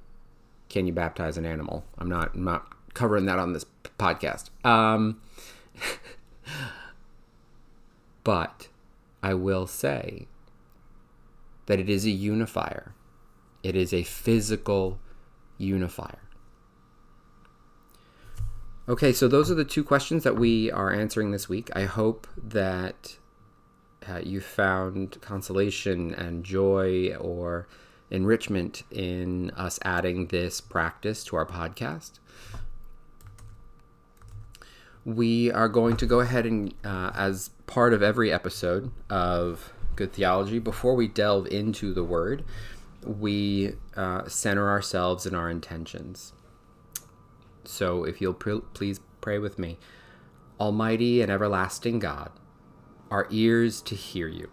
can 0.70 0.86
you 0.86 0.94
baptize 0.94 1.38
an 1.38 1.46
animal. 1.46 1.86
I'm 1.98 2.10
not 2.10 2.36
I'm 2.36 2.44
not 2.44 2.94
covering 2.94 3.26
that 3.26 3.40
on 3.40 3.54
this 3.54 3.66
podcast. 4.00 4.50
Um, 4.66 5.22
but 8.24 8.68
I 9.22 9.34
will 9.34 9.68
say 9.68 10.28
that 11.66 11.80
it 11.80 11.90
is 11.90 12.06
a 12.06 12.12
unifier. 12.12 12.94
It 13.64 13.76
is 13.76 13.94
a 13.94 14.04
physical 14.04 15.00
unifier. 15.58 16.20
Okay, 18.90 19.12
so 19.12 19.28
those 19.28 19.52
are 19.52 19.56
the 19.56 19.66
two 19.66 19.84
questions 19.84 20.24
that 20.24 20.38
we 20.38 20.72
are 20.72 20.94
answering 20.94 21.32
this 21.32 21.50
week. 21.50 21.70
I 21.76 21.84
hope 21.84 22.26
that 22.42 23.18
uh, 24.08 24.22
you 24.24 24.40
found 24.40 25.20
consolation 25.20 26.14
and 26.14 26.46
joy 26.46 27.14
or 27.16 27.68
enrichment 28.10 28.84
in 28.92 29.52
us 29.52 29.80
adding 29.84 30.28
this 30.28 30.62
practice 30.62 31.24
to 31.26 31.36
our 31.36 31.46
podcast. 31.46 32.20
We 35.04 35.52
are 35.52 35.70
going 35.70 35.98
to 35.98 36.06
go 36.06 36.20
ahead 36.20 36.46
and, 36.46 36.74
uh, 36.84 37.12
as 37.16 37.50
part 37.66 37.94
of 37.94 38.02
every 38.04 38.32
episode 38.32 38.92
of 39.10 39.74
Good 39.96 40.14
Theology, 40.14 40.60
before 40.60 40.96
we 40.96 41.08
delve 41.08 41.48
into 41.48 41.94
the 41.94 42.04
word, 42.04 42.46
we 43.04 43.74
uh, 43.96 44.28
center 44.28 44.70
ourselves 44.70 45.26
in 45.26 45.34
our 45.34 45.50
intentions. 45.50 46.34
So 47.66 48.04
if 48.04 48.22
you'll 48.22 48.34
pr- 48.34 48.60
please 48.74 49.00
pray 49.22 49.40
with 49.40 49.58
me. 49.58 49.78
Almighty 50.60 51.22
and 51.22 51.32
everlasting 51.32 52.00
God, 52.00 52.32
our 53.10 53.28
ears 53.30 53.82
to 53.82 53.96
hear 53.96 54.28
you, 54.28 54.50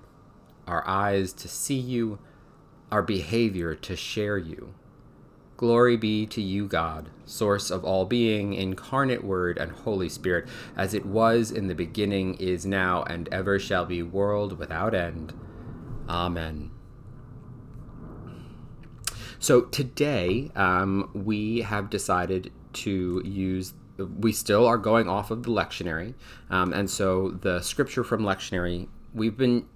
our 0.66 0.86
eyes 0.86 1.32
to 1.34 1.48
see 1.48 1.78
you, 1.78 2.18
our 2.90 3.02
behavior 3.02 3.74
to 3.74 3.96
share 3.96 4.38
you. 4.38 4.74
Glory 5.56 5.96
be 5.96 6.26
to 6.26 6.42
you, 6.42 6.66
God, 6.66 7.10
source 7.24 7.70
of 7.70 7.84
all 7.84 8.04
being, 8.04 8.54
incarnate 8.54 9.22
Word, 9.22 9.56
and 9.56 9.70
Holy 9.70 10.08
Spirit, 10.08 10.48
as 10.76 10.94
it 10.94 11.06
was 11.06 11.50
in 11.50 11.68
the 11.68 11.74
beginning, 11.74 12.34
is 12.34 12.66
now, 12.66 13.04
and 13.04 13.28
ever 13.32 13.58
shall 13.58 13.84
be, 13.84 14.02
world 14.02 14.58
without 14.58 14.94
end. 14.94 15.32
Amen. 16.08 16.70
So 19.38 19.62
today, 19.62 20.50
um, 20.56 21.10
we 21.14 21.60
have 21.60 21.88
decided 21.88 22.50
to 22.74 23.22
use 23.24 23.74
we 23.96 24.32
still 24.32 24.66
are 24.66 24.78
going 24.78 25.08
off 25.08 25.30
of 25.30 25.44
the 25.44 25.50
lectionary. 25.50 26.14
Um, 26.50 26.72
and 26.72 26.90
so 26.90 27.30
the 27.30 27.60
scripture 27.60 28.02
from 28.02 28.22
lectionary, 28.22 28.88
we've 29.14 29.36
been 29.36 29.66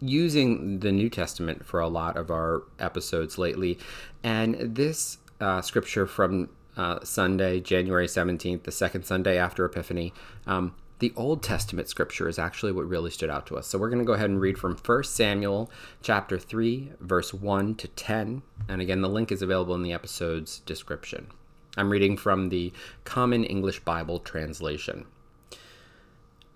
using 0.00 0.80
the 0.80 0.92
New 0.92 1.08
Testament 1.08 1.64
for 1.64 1.80
a 1.80 1.88
lot 1.88 2.16
of 2.16 2.30
our 2.30 2.62
episodes 2.78 3.38
lately, 3.38 3.78
and 4.22 4.54
this 4.74 5.18
uh, 5.40 5.60
scripture 5.62 6.06
from 6.06 6.48
uh, 6.76 6.98
Sunday, 7.02 7.60
January 7.60 8.06
17th, 8.06 8.64
the 8.64 8.72
second 8.72 9.04
Sunday 9.04 9.38
after 9.38 9.64
Epiphany, 9.64 10.12
um, 10.46 10.74
the 11.00 11.12
Old 11.16 11.42
Testament 11.42 11.88
scripture 11.88 12.28
is 12.28 12.38
actually 12.38 12.72
what 12.72 12.86
really 12.86 13.10
stood 13.10 13.30
out 13.30 13.46
to 13.46 13.56
us. 13.56 13.66
So 13.66 13.78
we're 13.78 13.88
going 13.88 14.00
to 14.00 14.04
go 14.04 14.12
ahead 14.12 14.30
and 14.30 14.40
read 14.40 14.58
from 14.58 14.76
1 14.76 15.04
Samuel 15.04 15.70
chapter 16.02 16.38
3, 16.38 16.92
verse 17.00 17.32
1 17.32 17.74
to 17.76 17.88
10. 17.88 18.42
And 18.68 18.82
again, 18.82 19.00
the 19.00 19.08
link 19.08 19.32
is 19.32 19.40
available 19.40 19.74
in 19.74 19.82
the 19.82 19.94
episode's 19.94 20.58
description. 20.60 21.28
I'm 21.76 21.90
reading 21.90 22.16
from 22.16 22.50
the 22.50 22.72
Common 23.04 23.44
English 23.44 23.80
Bible 23.80 24.18
translation. 24.18 25.06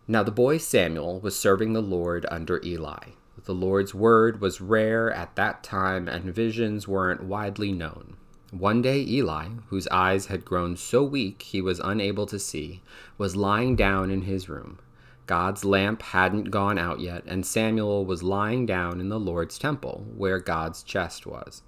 Now 0.07 0.23
the 0.23 0.31
boy 0.31 0.59
Samuel 0.59 1.21
was 1.21 1.39
serving 1.39 1.73
the 1.73 1.81
Lord 1.81 2.27
under 2.31 2.61
Eli. 2.63 3.13
The 3.45 3.55
Lord's 3.55 3.95
word 3.95 4.41
was 4.41 4.61
rare 4.61 5.11
at 5.11 5.35
that 5.37 5.63
time, 5.63 6.09
and 6.09 6.35
visions 6.35 6.87
weren't 6.87 7.25
widely 7.25 7.73
known. 7.73 8.17
One 8.51 8.83
day, 8.83 9.01
Eli, 9.01 9.49
whose 9.69 9.89
eyes 9.89 10.27
had 10.27 10.45
grown 10.45 10.77
so 10.77 11.03
weak 11.03 11.43
he 11.43 11.61
was 11.61 11.81
unable 11.81 12.27
to 12.27 12.39
see, 12.39 12.83
was 13.19 13.35
lying 13.35 13.77
down 13.77 14.11
in 14.11 14.23
his 14.23 14.49
room. 14.49 14.79
God's 15.27 15.65
lamp 15.65 16.03
hadn't 16.03 16.51
gone 16.51 16.79
out 16.79 17.01
yet, 17.01 17.25
and 17.27 17.45
Samuel 17.45 18.05
was 18.05 18.23
lying 18.23 18.67
down 18.67 19.01
in 19.01 19.09
the 19.09 19.19
Lord's 19.19 19.59
temple, 19.59 20.07
where 20.15 20.39
God's 20.39 20.83
chest 20.83 21.27
was. 21.27 21.63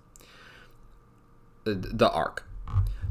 The 1.64 2.11
ark. 2.11 2.45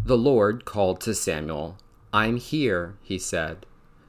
The 0.05 0.17
Lord 0.17 0.65
called 0.65 1.01
to 1.01 1.13
Samuel. 1.13 1.77
I'm 2.13 2.38
here, 2.38 2.96
he 3.01 3.17
said. 3.17 3.65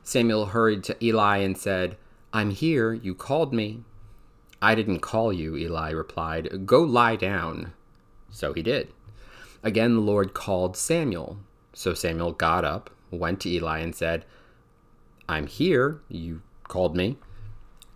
Samuel 0.06 0.46
hurried 0.46 0.84
to 0.84 1.04
Eli 1.04 1.38
and 1.38 1.58
said, 1.58 1.96
I'm 2.32 2.50
here, 2.50 2.94
you 2.94 3.12
called 3.12 3.52
me. 3.52 3.82
I 4.62 4.76
didn't 4.76 5.00
call 5.00 5.32
you, 5.32 5.56
Eli 5.56 5.90
replied. 5.90 6.64
Go 6.64 6.84
lie 6.84 7.16
down. 7.16 7.72
So 8.30 8.52
he 8.52 8.62
did. 8.62 8.92
Again, 9.64 9.96
the 9.96 10.00
Lord 10.00 10.32
called 10.32 10.76
Samuel. 10.76 11.38
So 11.72 11.92
Samuel 11.92 12.30
got 12.30 12.64
up, 12.64 12.88
went 13.10 13.40
to 13.40 13.50
Eli, 13.50 13.80
and 13.80 13.96
said, 13.96 14.24
I'm 15.28 15.48
here. 15.48 16.00
You 16.08 16.40
called 16.68 16.94
me. 16.94 17.18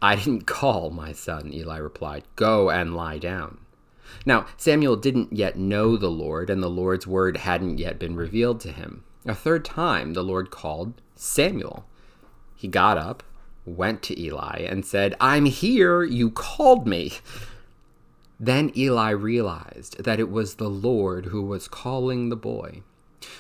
I 0.02 0.16
didn't 0.16 0.48
call, 0.48 0.90
my 0.90 1.12
son, 1.12 1.52
Eli 1.54 1.78
replied. 1.78 2.24
Go 2.34 2.70
and 2.70 2.96
lie 2.96 3.18
down. 3.18 3.58
Now, 4.26 4.46
Samuel 4.56 4.96
didn't 4.96 5.32
yet 5.32 5.56
know 5.56 5.96
the 5.96 6.10
Lord, 6.10 6.50
and 6.50 6.60
the 6.60 6.68
Lord's 6.68 7.06
word 7.06 7.36
hadn't 7.36 7.78
yet 7.78 8.00
been 8.00 8.16
revealed 8.16 8.58
to 8.62 8.72
him. 8.72 9.04
A 9.24 9.34
third 9.34 9.64
time, 9.64 10.14
the 10.14 10.24
Lord 10.24 10.50
called 10.50 10.94
Samuel. 11.14 11.84
He 12.60 12.68
got 12.68 12.98
up, 12.98 13.22
went 13.64 14.02
to 14.02 14.20
Eli, 14.20 14.66
and 14.68 14.84
said, 14.84 15.16
I'm 15.18 15.46
here. 15.46 16.02
You 16.02 16.30
called 16.30 16.86
me. 16.86 17.14
Then 18.38 18.70
Eli 18.76 19.12
realized 19.12 20.04
that 20.04 20.20
it 20.20 20.30
was 20.30 20.56
the 20.56 20.68
Lord 20.68 21.26
who 21.26 21.40
was 21.40 21.68
calling 21.68 22.28
the 22.28 22.36
boy. 22.36 22.82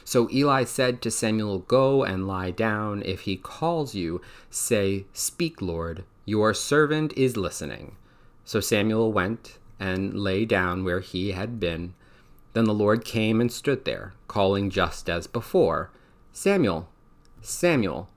So 0.06 0.30
Eli 0.30 0.64
said 0.64 1.02
to 1.02 1.10
Samuel, 1.10 1.58
Go 1.58 2.02
and 2.02 2.26
lie 2.26 2.50
down. 2.50 3.02
If 3.04 3.20
he 3.20 3.36
calls 3.36 3.94
you, 3.94 4.22
say, 4.48 5.04
Speak, 5.12 5.60
Lord, 5.60 6.04
your 6.24 6.54
servant 6.54 7.12
is 7.14 7.36
listening. 7.36 7.96
So 8.46 8.58
Samuel 8.58 9.12
went 9.12 9.58
and 9.78 10.18
lay 10.18 10.46
down 10.46 10.82
where 10.82 11.00
he 11.00 11.32
had 11.32 11.60
been. 11.60 11.92
Then 12.54 12.64
the 12.64 12.72
Lord 12.72 13.04
came 13.04 13.38
and 13.38 13.52
stood 13.52 13.84
there, 13.84 14.14
calling 14.28 14.70
just 14.70 15.10
as 15.10 15.26
before, 15.26 15.90
Samuel, 16.32 16.88
Samuel. 17.42 18.08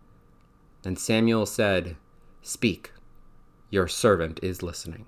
And 0.86 1.00
Samuel 1.00 1.46
said, 1.46 1.96
Speak, 2.42 2.92
your 3.70 3.88
servant 3.88 4.40
is 4.44 4.62
listening. 4.62 5.06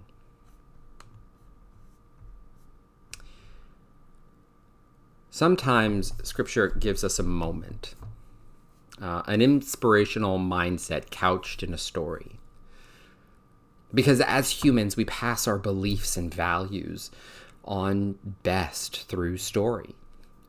Sometimes 5.29 6.13
scripture 6.24 6.70
gives 6.70 7.03
us 7.03 7.20
a 7.20 7.24
moment, 7.24 7.94
uh, 9.01 9.24
an 9.27 9.41
inspirational 9.41 10.39
mindset 10.39 11.09
couched 11.09 11.61
in 11.61 11.74
a 11.74 11.77
story. 11.77 12.40
Because 13.94 14.22
as 14.22 14.64
humans, 14.64 14.96
we 14.96 15.03
pass 15.03 15.46
our 15.46 15.57
beliefs 15.57 16.16
and 16.16 16.33
values 16.33 17.11
on 17.66 18.18
best 18.44 19.09
through 19.09 19.38
story. 19.38 19.96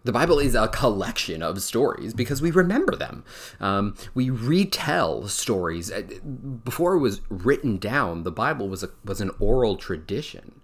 The 0.06 0.12
Bible 0.12 0.38
is 0.38 0.54
a 0.54 0.68
collection 0.68 1.42
of 1.42 1.60
stories 1.60 2.14
because 2.14 2.40
we 2.40 2.52
remember 2.52 2.94
them. 2.94 3.24
Um, 3.58 3.96
we 4.14 4.30
retell 4.30 5.26
stories. 5.26 5.90
Uh, 5.90 6.02
before 6.64 6.94
it 6.94 7.00
was 7.00 7.20
written 7.28 7.76
down, 7.76 8.22
the 8.22 8.30
Bible 8.30 8.68
was, 8.68 8.84
a, 8.84 8.90
was 9.04 9.20
an 9.20 9.32
oral 9.40 9.76
tradition. 9.76 10.60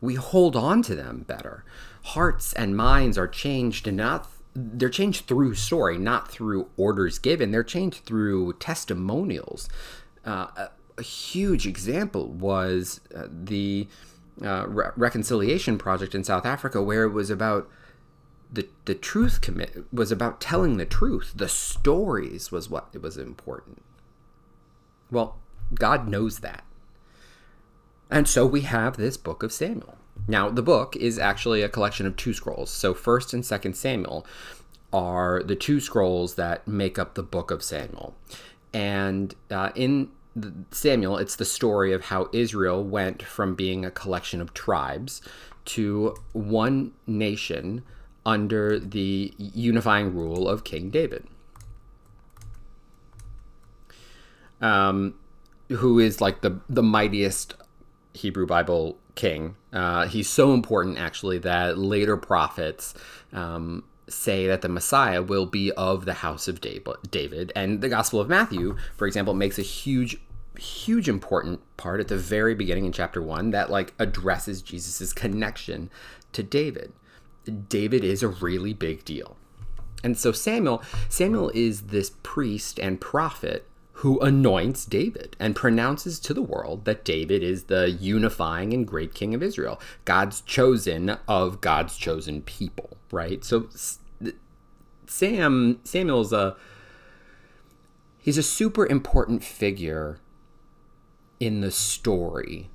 We 0.00 0.14
hold 0.14 0.56
on 0.56 0.82
to 0.82 0.94
them 0.94 1.24
better 1.28 1.64
hearts 2.02 2.52
and 2.54 2.76
minds 2.76 3.18
are 3.18 3.28
changed 3.28 3.86
and 3.86 3.96
not 3.96 4.26
they're 4.54 4.88
changed 4.88 5.26
through 5.26 5.54
story, 5.54 5.96
not 5.96 6.28
through 6.28 6.68
orders 6.76 7.18
given. 7.18 7.52
They're 7.52 7.62
changed 7.62 8.04
through 8.04 8.54
testimonials. 8.54 9.68
Uh, 10.26 10.48
a, 10.56 10.70
a, 10.98 11.02
huge 11.02 11.68
example 11.68 12.28
was 12.28 13.00
uh, 13.14 13.28
the 13.30 13.86
uh, 14.42 14.66
Re- 14.66 14.90
Reconciliation 14.96 15.78
Project 15.78 16.16
in 16.16 16.24
South 16.24 16.44
Africa, 16.44 16.82
where 16.82 17.04
it 17.04 17.10
was 17.10 17.30
about 17.30 17.70
the 18.52 18.68
the 18.84 18.94
truth 18.94 19.40
commit 19.40 19.84
was 19.92 20.10
about 20.10 20.40
telling 20.40 20.76
the 20.76 20.86
truth. 20.86 21.32
The 21.36 21.48
stories 21.48 22.50
was 22.50 22.68
what 22.68 22.88
it 22.92 23.02
was 23.02 23.16
important. 23.16 23.82
Well, 25.10 25.38
God 25.74 26.08
knows 26.08 26.40
that, 26.40 26.64
and 28.10 28.28
so 28.28 28.46
we 28.46 28.62
have 28.62 28.96
this 28.96 29.16
book 29.16 29.42
of 29.42 29.52
Samuel. 29.52 29.96
Now, 30.28 30.50
the 30.50 30.62
book 30.62 30.96
is 30.96 31.18
actually 31.18 31.62
a 31.62 31.68
collection 31.68 32.06
of 32.06 32.16
two 32.16 32.34
scrolls. 32.34 32.70
So, 32.70 32.94
1st 32.94 33.34
and 33.34 33.42
2nd 33.42 33.74
Samuel 33.74 34.26
are 34.92 35.42
the 35.42 35.56
two 35.56 35.80
scrolls 35.80 36.34
that 36.34 36.66
make 36.66 36.98
up 36.98 37.14
the 37.14 37.22
book 37.22 37.50
of 37.50 37.62
Samuel. 37.62 38.14
And 38.72 39.34
uh, 39.50 39.70
in 39.74 40.10
Samuel, 40.70 41.18
it's 41.18 41.36
the 41.36 41.44
story 41.44 41.92
of 41.92 42.06
how 42.06 42.28
Israel 42.32 42.82
went 42.82 43.22
from 43.22 43.54
being 43.54 43.84
a 43.84 43.90
collection 43.90 44.40
of 44.40 44.54
tribes 44.54 45.22
to 45.66 46.16
one 46.32 46.92
nation 47.06 47.82
under 48.24 48.78
the 48.78 49.32
unifying 49.38 50.14
rule 50.14 50.48
of 50.48 50.64
King 50.64 50.90
David. 50.90 51.26
Um, 54.60 55.14
who 55.68 55.98
is 55.98 56.20
like 56.20 56.42
the 56.42 56.60
the 56.68 56.82
mightiest 56.82 57.54
Hebrew 58.12 58.46
Bible 58.46 58.98
king. 59.14 59.56
Uh, 59.72 60.06
he's 60.06 60.28
so 60.28 60.52
important, 60.52 60.98
actually, 60.98 61.38
that 61.38 61.78
later 61.78 62.16
prophets 62.16 62.94
um, 63.32 63.84
say 64.08 64.46
that 64.46 64.62
the 64.62 64.68
Messiah 64.68 65.22
will 65.22 65.46
be 65.46 65.70
of 65.72 66.04
the 66.04 66.14
house 66.14 66.48
of 66.48 66.60
David. 66.60 67.52
And 67.54 67.80
the 67.80 67.88
Gospel 67.88 68.20
of 68.20 68.28
Matthew, 68.28 68.76
for 68.96 69.06
example, 69.06 69.34
makes 69.34 69.58
a 69.58 69.62
huge 69.62 70.18
huge 70.58 71.08
important 71.08 71.60
part 71.78 72.00
at 72.00 72.08
the 72.08 72.16
very 72.16 72.54
beginning 72.54 72.84
in 72.84 72.92
chapter 72.92 73.22
1 73.22 73.50
that 73.50 73.70
like 73.70 73.94
addresses 73.98 74.60
Jesus's 74.60 75.14
connection 75.14 75.88
to 76.32 76.42
David. 76.42 76.92
David 77.50 78.04
is 78.04 78.22
a 78.22 78.28
really 78.28 78.72
big 78.72 79.04
deal. 79.04 79.36
And 80.02 80.16
so 80.16 80.32
Samuel 80.32 80.82
Samuel 81.08 81.50
is 81.54 81.82
this 81.82 82.12
priest 82.22 82.78
and 82.78 83.00
prophet 83.00 83.66
who 84.00 84.18
anoints 84.20 84.86
David 84.86 85.36
and 85.38 85.54
pronounces 85.54 86.18
to 86.20 86.32
the 86.32 86.40
world 86.42 86.86
that 86.86 87.04
David 87.04 87.42
is 87.42 87.64
the 87.64 87.90
unifying 87.90 88.72
and 88.72 88.86
great 88.86 89.12
king 89.12 89.34
of 89.34 89.42
Israel, 89.42 89.78
God's 90.06 90.40
chosen 90.40 91.18
of 91.28 91.60
God's 91.60 91.98
chosen 91.98 92.40
people, 92.40 92.96
right? 93.12 93.44
So 93.44 93.68
Sam 95.06 95.80
Samuel's 95.84 96.32
a 96.32 96.56
he's 98.18 98.38
a 98.38 98.42
super 98.42 98.86
important 98.86 99.44
figure 99.44 100.18
in 101.38 101.60
the 101.60 101.70
story 101.70 102.70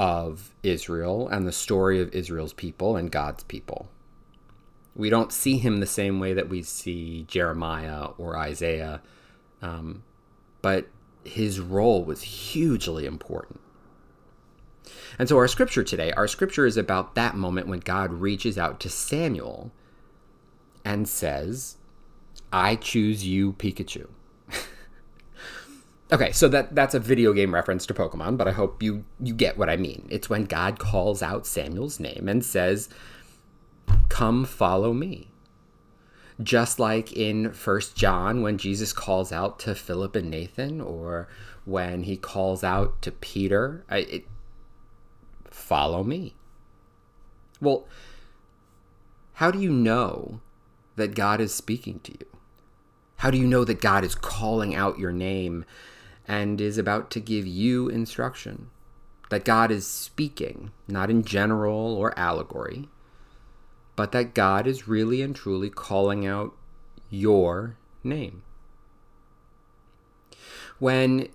of 0.00 0.54
Israel 0.62 1.28
and 1.28 1.46
the 1.46 1.52
story 1.52 2.00
of 2.00 2.14
Israel's 2.14 2.54
people 2.54 2.96
and 2.96 3.10
God's 3.10 3.44
people. 3.44 3.90
We 4.96 5.10
don't 5.10 5.30
see 5.30 5.58
him 5.58 5.78
the 5.78 5.86
same 5.86 6.18
way 6.18 6.32
that 6.32 6.48
we 6.48 6.62
see 6.62 7.24
Jeremiah 7.28 8.08
or 8.16 8.38
Isaiah 8.38 9.02
um, 9.62 10.02
but 10.62 10.86
his 11.24 11.60
role 11.60 12.04
was 12.04 12.22
hugely 12.22 13.04
important. 13.04 13.60
And 15.18 15.28
so, 15.28 15.36
our 15.36 15.48
scripture 15.48 15.84
today, 15.84 16.12
our 16.12 16.26
scripture 16.26 16.64
is 16.64 16.76
about 16.76 17.14
that 17.14 17.36
moment 17.36 17.68
when 17.68 17.80
God 17.80 18.12
reaches 18.12 18.56
out 18.56 18.80
to 18.80 18.88
Samuel 18.88 19.70
and 20.82 21.06
says, 21.06 21.76
I 22.52 22.76
choose 22.76 23.26
you, 23.26 23.52
Pikachu. 23.52 24.08
Okay, 26.12 26.32
so 26.32 26.48
that, 26.48 26.74
that's 26.74 26.94
a 26.94 27.00
video 27.00 27.32
game 27.32 27.54
reference 27.54 27.86
to 27.86 27.94
Pokemon, 27.94 28.36
but 28.36 28.48
I 28.48 28.52
hope 28.52 28.82
you, 28.82 29.04
you 29.20 29.34
get 29.34 29.58
what 29.58 29.70
I 29.70 29.76
mean. 29.76 30.06
It's 30.10 30.30
when 30.30 30.44
God 30.44 30.78
calls 30.78 31.22
out 31.22 31.46
Samuel's 31.46 32.00
name 32.00 32.28
and 32.28 32.44
says, 32.44 32.88
Come 34.08 34.44
follow 34.44 34.92
me 34.92 35.30
just 36.42 36.78
like 36.78 37.12
in 37.12 37.52
First 37.52 37.96
John 37.96 38.42
when 38.42 38.58
Jesus 38.58 38.92
calls 38.92 39.32
out 39.32 39.58
to 39.60 39.74
Philip 39.74 40.16
and 40.16 40.30
Nathan, 40.30 40.80
or 40.80 41.28
when 41.64 42.04
he 42.04 42.16
calls 42.16 42.64
out 42.64 43.02
to 43.02 43.12
Peter, 43.12 43.84
I, 43.88 43.98
it, 43.98 44.24
follow 45.50 46.02
me. 46.02 46.34
Well, 47.60 47.86
how 49.34 49.50
do 49.50 49.58
you 49.58 49.70
know 49.70 50.40
that 50.96 51.14
God 51.14 51.40
is 51.40 51.54
speaking 51.54 52.00
to 52.00 52.12
you? 52.12 52.26
How 53.16 53.30
do 53.30 53.36
you 53.36 53.46
know 53.46 53.64
that 53.64 53.82
God 53.82 54.02
is 54.02 54.14
calling 54.14 54.74
out 54.74 54.98
your 54.98 55.12
name 55.12 55.66
and 56.30 56.60
is 56.60 56.78
about 56.78 57.10
to 57.10 57.20
give 57.20 57.44
you 57.44 57.88
instruction? 57.88 58.70
That 59.30 59.44
God 59.44 59.72
is 59.72 59.84
speaking, 59.84 60.70
not 60.86 61.10
in 61.10 61.24
general 61.24 61.96
or 61.96 62.16
allegory, 62.16 62.88
but 63.96 64.12
that 64.12 64.32
God 64.32 64.68
is 64.68 64.86
really 64.86 65.22
and 65.22 65.34
truly 65.34 65.70
calling 65.70 66.24
out 66.24 66.54
your 67.10 67.76
name. 68.04 68.44
When 70.78 71.28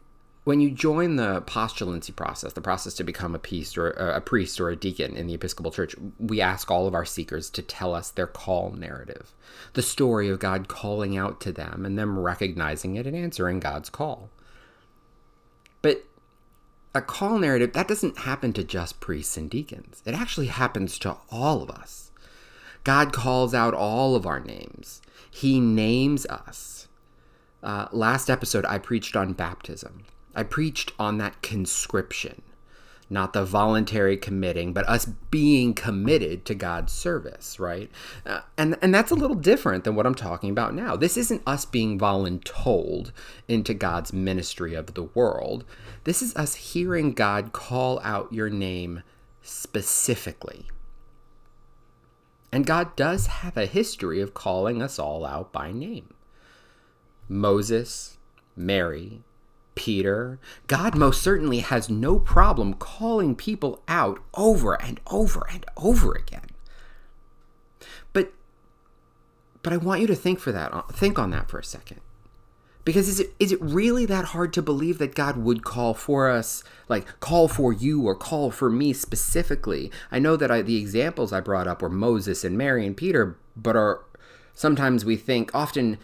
when 0.46 0.62
you 0.62 0.72
join 0.72 1.16
the 1.16 1.42
postulancy 1.42 2.16
process, 2.16 2.54
the 2.54 2.62
process 2.62 2.94
to 2.94 3.04
become 3.04 3.36
a 3.36 3.40
priest 3.40 3.78
or 3.78 3.90
a 3.90 4.22
priest 4.22 4.62
or 4.62 4.70
a 4.70 4.76
deacon 4.76 5.18
in 5.18 5.28
the 5.28 5.34
Episcopal 5.34 5.72
Church, 5.72 5.96
we 6.20 6.40
ask 6.40 6.72
all 6.72 6.88
of 6.88 6.94
our 6.94 7.04
seekers 7.04 7.50
to 7.50 7.62
tell 7.62 7.94
us 7.94 8.12
their 8.12 8.28
call 8.28 8.72
narrative, 8.72 9.34
the 9.74 9.82
story 9.82 10.30
of 10.30 10.40
God 10.40 10.68
calling 10.68 11.18
out 11.18 11.42
to 11.42 11.52
them 11.52 11.84
and 11.84 11.98
them 11.98 12.18
recognizing 12.18 12.96
it 12.96 13.08
and 13.08 13.16
answering 13.16 13.60
God's 13.60 13.90
call. 13.90 14.30
A 16.96 17.02
call 17.02 17.40
narrative 17.40 17.74
that 17.74 17.90
doesn't 17.90 18.20
happen 18.20 18.54
to 18.54 18.64
just 18.64 19.02
priests 19.02 19.36
and 19.36 19.50
deacons. 19.50 20.02
It 20.06 20.16
actually 20.16 20.48
happens 20.48 20.98
to 21.00 21.18
all 21.30 21.62
of 21.62 21.70
us. 21.70 22.10
God 22.86 23.12
calls 23.12 23.54
out 23.54 23.74
all 23.74 24.16
of 24.16 24.26
our 24.26 24.40
names. 24.40 25.02
He 25.30 25.60
names 25.60 26.26
us. 26.28 26.88
Uh, 27.62 27.88
last 27.92 28.30
episode, 28.30 28.66
I 28.66 28.78
preached 28.78 29.18
on 29.18 29.34
baptism. 29.34 30.06
I 30.34 30.44
preached 30.44 30.94
on 30.98 31.18
that 31.18 31.42
conscription, 31.42 32.44
not 33.10 33.34
the 33.34 33.46
voluntary 33.46 34.18
committing, 34.18 34.74
but 34.74 34.88
us 34.90 35.06
being 35.06 35.74
committed 35.74 36.46
to 36.46 36.56
God's 36.56 36.92
service, 36.92 37.60
right? 37.60 37.92
Uh, 38.26 38.42
and 38.58 38.78
and 38.82 38.94
that's 38.94 39.12
a 39.12 39.16
little 39.16 39.36
different 39.36 39.84
than 39.84 39.96
what 39.96 40.06
I'm 40.06 40.16
talking 40.16 40.50
about 40.50 40.74
now. 40.74 40.96
This 40.96 41.18
isn't 41.18 41.44
us 41.46 41.66
being 41.66 42.00
voluntold 42.00 43.12
into 43.48 43.74
God's 43.74 44.12
ministry 44.12 44.74
of 44.74 44.94
the 44.96 45.04
world. 45.04 45.64
This 46.04 46.22
is 46.22 46.36
us 46.36 46.56
hearing 46.56 47.14
God 47.14 47.54
call 47.54 48.00
out 48.04 48.34
your 48.34 48.50
name 48.50 49.04
specifically. 49.42 50.66
And 52.52 52.66
God 52.66 52.96
does 52.96 53.28
have 53.28 53.58
a 53.58 53.66
history 53.66 54.22
of 54.22 54.34
calling 54.34 54.82
us 54.82 54.98
all 54.98 55.26
out 55.26 55.52
by 55.52 55.72
name. 55.72 56.14
Moses, 57.28 58.18
Mary, 58.56 59.24
Peter, 59.76 60.40
God 60.68 60.96
most 60.96 61.22
certainly 61.22 61.60
has 61.60 61.90
no 61.90 62.18
problem 62.18 62.74
calling 62.74 63.36
people 63.36 63.84
out 63.88 64.20
over 64.34 64.82
and 64.82 65.00
over 65.12 65.46
and 65.52 65.66
over 65.78 66.14
again. 66.14 66.48
But 68.14 68.34
but 69.62 69.74
I 69.74 69.78
want 69.78 70.02
you 70.02 70.08
to 70.08 70.16
think 70.16 70.40
for 70.40 70.52
that 70.52 70.74
uh, 70.74 70.84
think 70.84 71.20
on 71.20 71.30
that 71.32 71.50
for 71.50 71.60
a 71.60 71.64
second. 71.64 72.00
Because 72.86 73.10
is 73.10 73.20
it 73.20 73.34
is 73.40 73.52
it 73.52 73.62
really 73.62 74.06
that 74.06 74.26
hard 74.26 74.54
to 74.54 74.62
believe 74.62 75.00
that 75.00 75.16
God 75.16 75.38
would 75.38 75.64
call 75.64 75.94
for 75.96 76.30
us, 76.30 76.64
like 76.88 77.20
call 77.20 77.48
for 77.48 77.74
you 77.74 78.04
or 78.04 78.16
call 78.16 78.52
for 78.52 78.70
me 78.70 78.94
specifically? 78.94 79.92
I 80.12 80.20
know 80.20 80.38
that 80.38 80.52
I, 80.52 80.62
the 80.62 80.78
examples 80.78 81.34
I 81.34 81.42
brought 81.42 81.68
up 81.68 81.82
were 81.82 81.90
Moses 81.90 82.44
and 82.44 82.58
Mary 82.58 82.86
and 82.86 82.96
Peter, 82.96 83.38
but 83.58 83.76
are 83.76 84.06
sometimes 84.54 85.04
we 85.04 85.18
think 85.18 85.54
often 85.54 85.98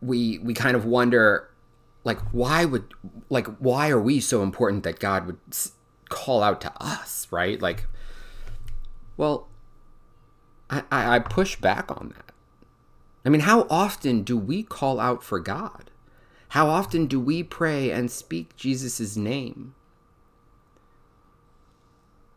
we 0.00 0.38
we 0.38 0.54
kind 0.54 0.74
of 0.74 0.86
wonder 0.86 1.49
like 2.04 2.18
why 2.32 2.64
would 2.64 2.94
like 3.28 3.46
why 3.58 3.90
are 3.90 4.00
we 4.00 4.20
so 4.20 4.42
important 4.42 4.84
that 4.84 4.98
god 4.98 5.26
would 5.26 5.38
call 6.08 6.42
out 6.42 6.60
to 6.60 6.72
us 6.82 7.26
right? 7.30 7.60
Like 7.60 7.86
well 9.16 9.48
i 10.68 10.82
i 10.90 11.18
push 11.18 11.56
back 11.56 11.90
on 11.90 12.12
that. 12.16 12.32
I 13.24 13.28
mean 13.28 13.42
how 13.42 13.66
often 13.70 14.22
do 14.22 14.36
we 14.36 14.62
call 14.62 15.00
out 15.00 15.22
for 15.22 15.38
god? 15.40 15.90
How 16.50 16.68
often 16.68 17.06
do 17.06 17.20
we 17.20 17.42
pray 17.42 17.90
and 17.90 18.10
speak 18.10 18.56
jesus' 18.56 19.16
name? 19.16 19.74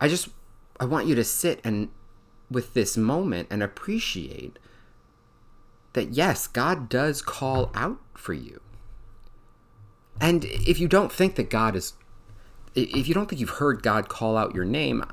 I 0.00 0.08
just 0.08 0.28
i 0.78 0.84
want 0.84 1.06
you 1.06 1.14
to 1.14 1.24
sit 1.24 1.60
and 1.64 1.88
with 2.50 2.74
this 2.74 2.96
moment 2.96 3.48
and 3.50 3.62
appreciate 3.62 4.58
that 5.94 6.12
yes 6.12 6.46
god 6.46 6.88
does 6.88 7.22
call 7.22 7.70
out 7.74 7.98
for 8.14 8.34
you 8.34 8.60
and 10.20 10.44
if 10.44 10.78
you 10.78 10.88
don't 10.88 11.12
think 11.12 11.34
that 11.36 11.50
God 11.50 11.76
is, 11.76 11.94
if 12.74 13.08
you 13.08 13.14
don't 13.14 13.28
think 13.28 13.40
you've 13.40 13.50
heard 13.50 13.82
God 13.82 14.08
call 14.08 14.36
out 14.36 14.54
your 14.54 14.64
name, 14.64 15.04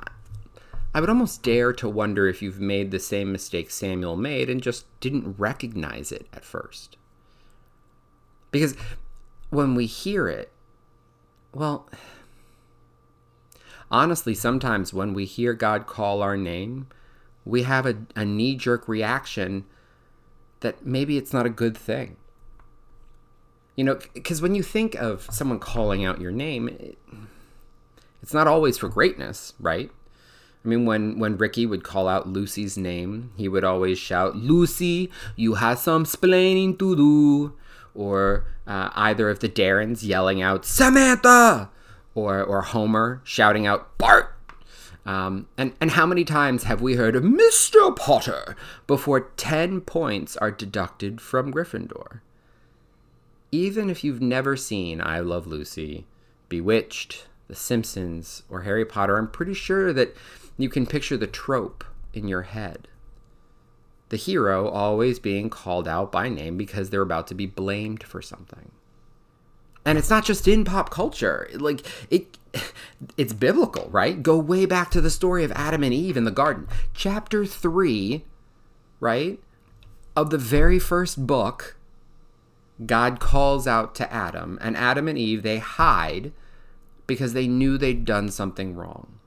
I 0.93 0.99
would 0.99 1.09
almost 1.09 1.43
dare 1.43 1.73
to 1.73 1.87
wonder 1.87 2.27
if 2.27 2.41
you've 2.41 2.59
made 2.59 2.91
the 2.91 2.99
same 2.99 3.31
mistake 3.31 3.71
Samuel 3.71 4.17
made 4.17 4.49
and 4.49 4.61
just 4.61 4.85
didn't 4.99 5.35
recognize 5.37 6.11
it 6.11 6.27
at 6.33 6.43
first. 6.43 6.97
Because 8.51 8.75
when 9.49 9.73
we 9.75 9.85
hear 9.85 10.27
it, 10.27 10.51
well, 11.53 11.89
honestly, 13.89 14.35
sometimes 14.35 14.93
when 14.93 15.13
we 15.13 15.25
hear 15.25 15.53
God 15.53 15.87
call 15.87 16.21
our 16.21 16.35
name, 16.35 16.87
we 17.45 17.63
have 17.63 17.85
a, 17.85 17.97
a 18.15 18.25
knee 18.25 18.55
jerk 18.55 18.87
reaction 18.87 19.65
that 20.59 20.85
maybe 20.85 21.17
it's 21.17 21.33
not 21.33 21.45
a 21.45 21.49
good 21.49 21.77
thing. 21.77 22.17
You 23.75 23.85
know, 23.85 23.99
because 24.13 24.41
when 24.41 24.53
you 24.53 24.63
think 24.63 24.95
of 24.95 25.27
someone 25.31 25.59
calling 25.59 26.03
out 26.03 26.19
your 26.21 26.31
name, 26.31 26.67
it, 26.67 26.97
it's 28.21 28.33
not 28.33 28.47
always 28.47 28.77
for 28.77 28.89
greatness, 28.89 29.53
right? 29.59 29.89
I 30.63 30.67
mean, 30.67 30.85
when 30.85 31.17
when 31.17 31.37
Ricky 31.37 31.65
would 31.65 31.83
call 31.83 32.07
out 32.07 32.27
Lucy's 32.27 32.77
name, 32.77 33.31
he 33.35 33.47
would 33.47 33.63
always 33.63 33.97
shout, 33.97 34.35
"Lucy, 34.35 35.09
you 35.35 35.55
have 35.55 35.79
some 35.79 36.05
splaining 36.05 36.77
to 36.77 36.95
do," 36.95 37.53
or 37.95 38.45
uh, 38.67 38.89
either 38.93 39.29
of 39.29 39.39
the 39.39 39.47
Darrins 39.47 40.03
yelling 40.03 40.41
out, 40.41 40.65
"Samantha," 40.65 41.69
or 42.13 42.43
or 42.43 42.61
Homer 42.61 43.21
shouting 43.23 43.65
out, 43.65 43.97
"Bart." 43.97 44.35
Um, 45.03 45.47
and 45.57 45.73
and 45.81 45.91
how 45.91 46.05
many 46.05 46.23
times 46.23 46.63
have 46.63 46.79
we 46.79 46.93
heard 46.95 47.15
Mr. 47.15 47.95
Potter 47.95 48.55
before 48.85 49.31
ten 49.37 49.81
points 49.81 50.37
are 50.37 50.51
deducted 50.51 51.19
from 51.19 51.51
Gryffindor? 51.51 52.19
Even 53.51 53.89
if 53.89 54.03
you've 54.03 54.21
never 54.21 54.55
seen 54.55 55.01
I 55.01 55.19
Love 55.19 55.45
Lucy, 55.45 56.07
Bewitched, 56.49 57.27
The 57.47 57.55
Simpsons, 57.55 58.43
or 58.49 58.61
Harry 58.61 58.85
Potter, 58.85 59.17
I'm 59.17 59.29
pretty 59.29 59.53
sure 59.53 59.91
that 59.93 60.15
you 60.57 60.69
can 60.69 60.85
picture 60.85 61.17
the 61.17 61.27
trope 61.27 61.83
in 62.13 62.27
your 62.27 62.43
head. 62.43 62.87
The 64.09 64.17
hero 64.17 64.67
always 64.67 65.19
being 65.19 65.49
called 65.49 65.87
out 65.87 66.11
by 66.11 66.29
name 66.29 66.57
because 66.57 66.89
they're 66.89 67.01
about 67.01 67.27
to 67.27 67.35
be 67.35 67.45
blamed 67.45 68.03
for 68.03 68.21
something. 68.21 68.71
And 69.85 69.97
it's 69.97 70.09
not 70.09 70.25
just 70.25 70.47
in 70.47 70.65
pop 70.65 70.89
culture. 70.89 71.49
Like 71.53 71.85
it 72.09 72.37
it's 73.17 73.33
biblical, 73.33 73.89
right? 73.89 74.21
Go 74.21 74.37
way 74.37 74.65
back 74.65 74.91
to 74.91 75.01
the 75.01 75.09
story 75.09 75.43
of 75.43 75.51
Adam 75.53 75.83
and 75.83 75.93
Eve 75.93 76.17
in 76.17 76.25
the 76.25 76.31
garden. 76.31 76.67
Chapter 76.93 77.45
3, 77.45 78.25
right? 78.99 79.39
Of 80.15 80.29
the 80.29 80.37
very 80.37 80.77
first 80.77 81.25
book 81.25 81.77
God 82.85 83.19
calls 83.19 83.67
out 83.67 83.93
to 83.95 84.11
Adam, 84.11 84.57
and 84.61 84.75
Adam 84.75 85.07
and 85.07 85.17
Eve, 85.17 85.43
they 85.43 85.59
hide 85.59 86.31
because 87.05 87.33
they 87.33 87.47
knew 87.47 87.77
they'd 87.77 88.05
done 88.05 88.29
something 88.29 88.75
wrong. 88.75 89.19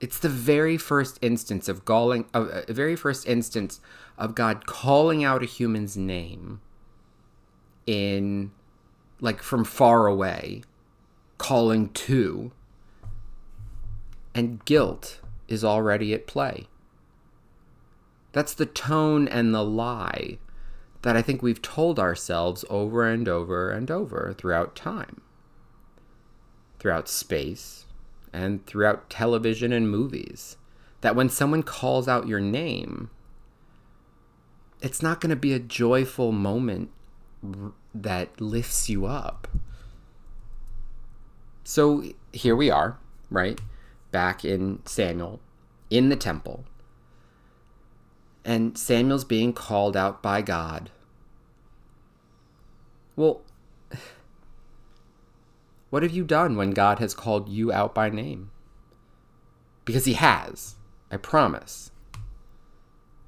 It's 0.00 0.18
the 0.18 0.28
very 0.28 0.76
first 0.76 1.18
instance 1.20 1.68
of 1.68 1.84
galling, 1.84 2.26
uh, 2.32 2.62
uh 2.68 2.72
very 2.72 2.96
first 2.96 3.26
instance 3.26 3.80
of 4.16 4.34
God 4.34 4.66
calling 4.66 5.24
out 5.24 5.42
a 5.42 5.46
human's 5.46 5.96
name 5.96 6.60
in, 7.86 8.52
like, 9.20 9.42
from 9.42 9.64
far 9.64 10.06
away, 10.06 10.62
calling 11.38 11.88
to, 11.90 12.52
and 14.34 14.64
guilt 14.64 15.20
is 15.48 15.64
already 15.64 16.14
at 16.14 16.26
play. 16.26 16.68
That's 18.32 18.54
the 18.54 18.66
tone 18.66 19.26
and 19.26 19.52
the 19.52 19.64
lie 19.64 20.38
that 21.02 21.16
I 21.16 21.22
think 21.22 21.42
we've 21.42 21.62
told 21.62 21.98
ourselves 21.98 22.64
over 22.68 23.06
and 23.06 23.28
over 23.28 23.70
and 23.70 23.90
over 23.90 24.34
throughout 24.36 24.76
time, 24.76 25.20
throughout 26.78 27.08
space, 27.08 27.86
and 28.32 28.64
throughout 28.66 29.10
television 29.10 29.72
and 29.72 29.90
movies. 29.90 30.56
That 31.00 31.16
when 31.16 31.30
someone 31.30 31.62
calls 31.62 32.08
out 32.08 32.28
your 32.28 32.40
name, 32.40 33.10
it's 34.82 35.02
not 35.02 35.20
going 35.20 35.30
to 35.30 35.36
be 35.36 35.54
a 35.54 35.58
joyful 35.58 36.32
moment 36.32 36.90
that 37.94 38.40
lifts 38.40 38.90
you 38.90 39.06
up. 39.06 39.48
So 41.64 42.04
here 42.32 42.54
we 42.54 42.70
are, 42.70 42.98
right? 43.30 43.60
Back 44.10 44.44
in 44.44 44.80
Samuel, 44.84 45.40
in 45.88 46.08
the 46.08 46.16
temple, 46.16 46.64
and 48.44 48.76
Samuel's 48.76 49.24
being 49.24 49.52
called 49.52 49.96
out 49.96 50.22
by 50.22 50.42
God. 50.42 50.90
Well, 53.16 53.42
what 55.90 56.02
have 56.02 56.12
you 56.12 56.24
done 56.24 56.56
when 56.56 56.70
God 56.70 56.98
has 56.98 57.14
called 57.14 57.48
you 57.48 57.72
out 57.72 57.94
by 57.94 58.10
name? 58.10 58.50
Because 59.84 60.04
He 60.04 60.14
has, 60.14 60.76
I 61.10 61.16
promise. 61.16 61.90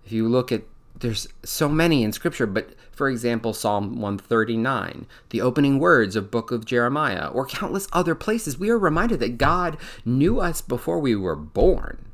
If 0.04 0.12
you 0.12 0.28
look 0.28 0.50
at 0.50 0.62
there's 1.02 1.26
so 1.44 1.68
many 1.68 2.02
in 2.02 2.12
scripture, 2.12 2.46
but 2.46 2.74
for 2.92 3.08
example, 3.08 3.52
Psalm 3.52 4.00
139, 4.00 5.06
the 5.30 5.40
opening 5.40 5.78
words 5.78 6.14
of 6.14 6.30
book 6.30 6.52
of 6.52 6.64
Jeremiah, 6.64 7.28
or 7.28 7.44
countless 7.44 7.88
other 7.92 8.14
places, 8.14 8.58
we 8.58 8.70
are 8.70 8.78
reminded 8.78 9.18
that 9.20 9.38
God 9.38 9.76
knew 10.04 10.38
us 10.38 10.60
before 10.60 11.00
we 11.00 11.16
were 11.16 11.34
born. 11.34 12.11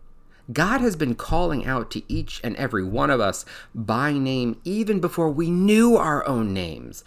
God 0.53 0.81
has 0.81 0.97
been 0.97 1.15
calling 1.15 1.67
out 1.67 1.91
to 1.91 2.03
each 2.13 2.41
and 2.43 2.57
every 2.57 2.85
one 2.85 3.11
of 3.11 3.21
us 3.21 3.45
by 3.75 4.13
name 4.13 4.61
even 4.65 5.01
before 5.01 5.31
we 5.31 5.51
knew 5.51 5.97
our 5.97 6.27
own 6.27 6.55
names. 6.55 7.05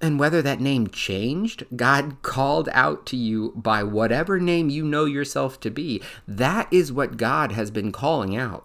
And 0.00 0.18
whether 0.18 0.40
that 0.42 0.60
name 0.60 0.88
changed, 0.88 1.64
God 1.76 2.22
called 2.22 2.68
out 2.72 3.04
to 3.06 3.16
you 3.16 3.52
by 3.54 3.82
whatever 3.82 4.40
name 4.40 4.70
you 4.70 4.84
know 4.84 5.04
yourself 5.04 5.60
to 5.60 5.70
be. 5.70 6.02
That 6.26 6.72
is 6.72 6.92
what 6.92 7.18
God 7.18 7.52
has 7.52 7.70
been 7.70 7.92
calling 7.92 8.34
out. 8.34 8.64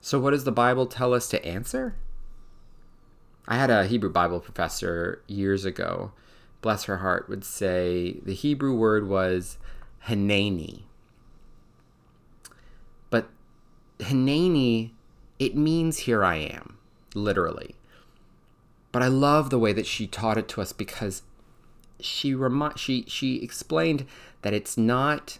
So, 0.00 0.18
what 0.18 0.30
does 0.30 0.44
the 0.44 0.52
Bible 0.52 0.86
tell 0.86 1.14
us 1.14 1.28
to 1.28 1.44
answer? 1.44 1.94
I 3.46 3.56
had 3.56 3.70
a 3.70 3.86
Hebrew 3.86 4.10
Bible 4.10 4.40
professor 4.40 5.22
years 5.26 5.64
ago, 5.64 6.12
bless 6.60 6.84
her 6.84 6.98
heart, 6.98 7.28
would 7.28 7.44
say 7.44 8.20
the 8.22 8.34
Hebrew 8.34 8.74
word 8.74 9.08
was 9.08 9.58
Hineni. 10.06 10.82
But 13.10 13.28
Hineni, 13.98 14.92
it 15.38 15.56
means 15.56 16.00
here 16.00 16.24
I 16.24 16.36
am, 16.36 16.78
literally. 17.14 17.76
But 18.92 19.02
I 19.02 19.08
love 19.08 19.50
the 19.50 19.58
way 19.58 19.72
that 19.72 19.86
she 19.86 20.06
taught 20.06 20.38
it 20.38 20.48
to 20.48 20.60
us 20.60 20.72
because 20.72 21.22
she 22.00 22.34
remi- 22.34 22.76
she 22.76 23.04
she 23.08 23.42
explained 23.42 24.06
that 24.42 24.54
it's 24.54 24.76
not 24.78 25.38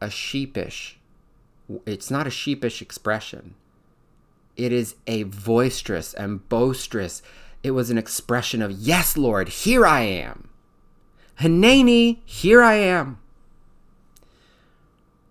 a 0.00 0.10
sheepish 0.10 0.98
it's 1.86 2.10
not 2.10 2.26
a 2.26 2.30
sheepish 2.30 2.80
expression. 2.80 3.54
It 4.56 4.72
is 4.72 4.96
a 5.06 5.24
boisterous 5.24 6.14
and 6.14 6.48
boisterous. 6.48 7.22
It 7.62 7.72
was 7.72 7.90
an 7.90 7.98
expression 7.98 8.62
of, 8.62 8.72
Yes, 8.72 9.16
Lord, 9.16 9.48
here 9.48 9.86
I 9.86 10.00
am. 10.00 10.48
Hineni, 11.40 12.18
here 12.24 12.62
I 12.62 12.74
am. 12.74 13.18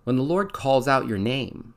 When 0.03 0.15
the 0.15 0.23
Lord 0.23 0.53
calls 0.53 0.87
out 0.87 1.07
your 1.07 1.17
name, 1.17 1.73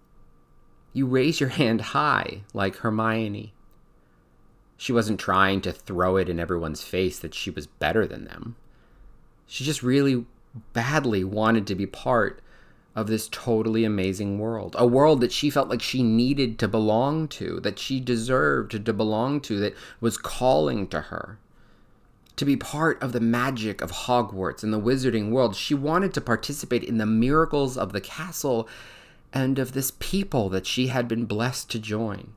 you 0.92 1.06
raise 1.06 1.40
your 1.40 1.50
hand 1.50 1.80
high 1.80 2.42
like 2.52 2.76
Hermione. 2.76 3.52
She 4.76 4.92
wasn't 4.92 5.20
trying 5.20 5.60
to 5.62 5.72
throw 5.72 6.16
it 6.16 6.28
in 6.28 6.40
everyone's 6.40 6.82
face 6.82 7.18
that 7.18 7.34
she 7.34 7.50
was 7.50 7.66
better 7.66 8.06
than 8.06 8.24
them. 8.24 8.56
She 9.46 9.64
just 9.64 9.82
really 9.82 10.24
badly 10.72 11.22
wanted 11.22 11.66
to 11.66 11.74
be 11.74 11.86
part 11.86 12.40
of 12.96 13.06
this 13.06 13.28
totally 13.30 13.84
amazing 13.84 14.38
world. 14.38 14.74
A 14.78 14.86
world 14.86 15.20
that 15.20 15.32
she 15.32 15.50
felt 15.50 15.68
like 15.68 15.82
she 15.82 16.02
needed 16.02 16.58
to 16.58 16.68
belong 16.68 17.28
to, 17.28 17.60
that 17.60 17.78
she 17.78 18.00
deserved 18.00 18.84
to 18.84 18.92
belong 18.92 19.40
to, 19.42 19.60
that 19.60 19.76
was 20.00 20.16
calling 20.16 20.88
to 20.88 21.02
her. 21.02 21.38
To 22.36 22.44
be 22.44 22.56
part 22.56 23.00
of 23.02 23.12
the 23.12 23.20
magic 23.20 23.80
of 23.80 23.92
Hogwarts 23.92 24.62
and 24.62 24.72
the 24.72 24.80
wizarding 24.80 25.30
world, 25.30 25.54
she 25.54 25.74
wanted 25.74 26.14
to 26.14 26.20
participate 26.20 26.82
in 26.82 26.98
the 26.98 27.06
miracles 27.06 27.76
of 27.76 27.92
the 27.92 28.00
castle 28.00 28.66
and 29.32 29.58
of 29.58 29.72
this 29.72 29.92
people 29.98 30.48
that 30.48 30.66
she 30.66 30.88
had 30.88 31.06
been 31.06 31.24
blessed 31.24 31.70
to 31.70 31.78
join. 31.78 32.32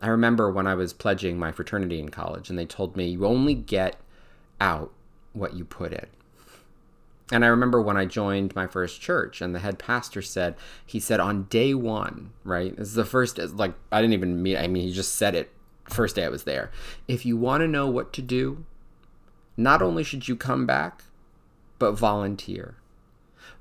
I 0.00 0.08
remember 0.08 0.50
when 0.50 0.66
I 0.66 0.74
was 0.74 0.92
pledging 0.92 1.38
my 1.38 1.50
fraternity 1.50 1.98
in 1.98 2.10
college, 2.10 2.50
and 2.50 2.58
they 2.58 2.66
told 2.66 2.96
me 2.96 3.08
you 3.08 3.24
only 3.26 3.54
get 3.54 3.96
out 4.60 4.92
what 5.32 5.54
you 5.54 5.64
put 5.64 5.92
in. 5.92 6.06
And 7.32 7.44
I 7.44 7.48
remember 7.48 7.80
when 7.80 7.96
I 7.96 8.04
joined 8.04 8.54
my 8.54 8.66
first 8.66 9.00
church, 9.00 9.40
and 9.40 9.54
the 9.54 9.60
head 9.60 9.78
pastor 9.78 10.20
said, 10.20 10.56
he 10.84 11.00
said 11.00 11.20
on 11.20 11.44
day 11.44 11.72
one, 11.72 12.32
right? 12.44 12.76
This 12.76 12.88
is 12.88 12.94
the 12.94 13.04
first, 13.04 13.38
like, 13.38 13.72
I 13.90 14.00
didn't 14.02 14.12
even 14.12 14.42
meet, 14.42 14.58
I 14.58 14.68
mean, 14.68 14.86
he 14.86 14.92
just 14.92 15.14
said 15.14 15.34
it 15.34 15.50
first 15.84 16.16
day 16.16 16.24
I 16.24 16.28
was 16.28 16.44
there. 16.44 16.70
If 17.08 17.24
you 17.24 17.36
want 17.36 17.62
to 17.62 17.68
know 17.68 17.88
what 17.88 18.12
to 18.14 18.22
do, 18.22 18.64
not 19.56 19.82
only 19.82 20.04
should 20.04 20.28
you 20.28 20.36
come 20.36 20.66
back, 20.66 21.04
but 21.78 21.92
volunteer. 21.92 22.76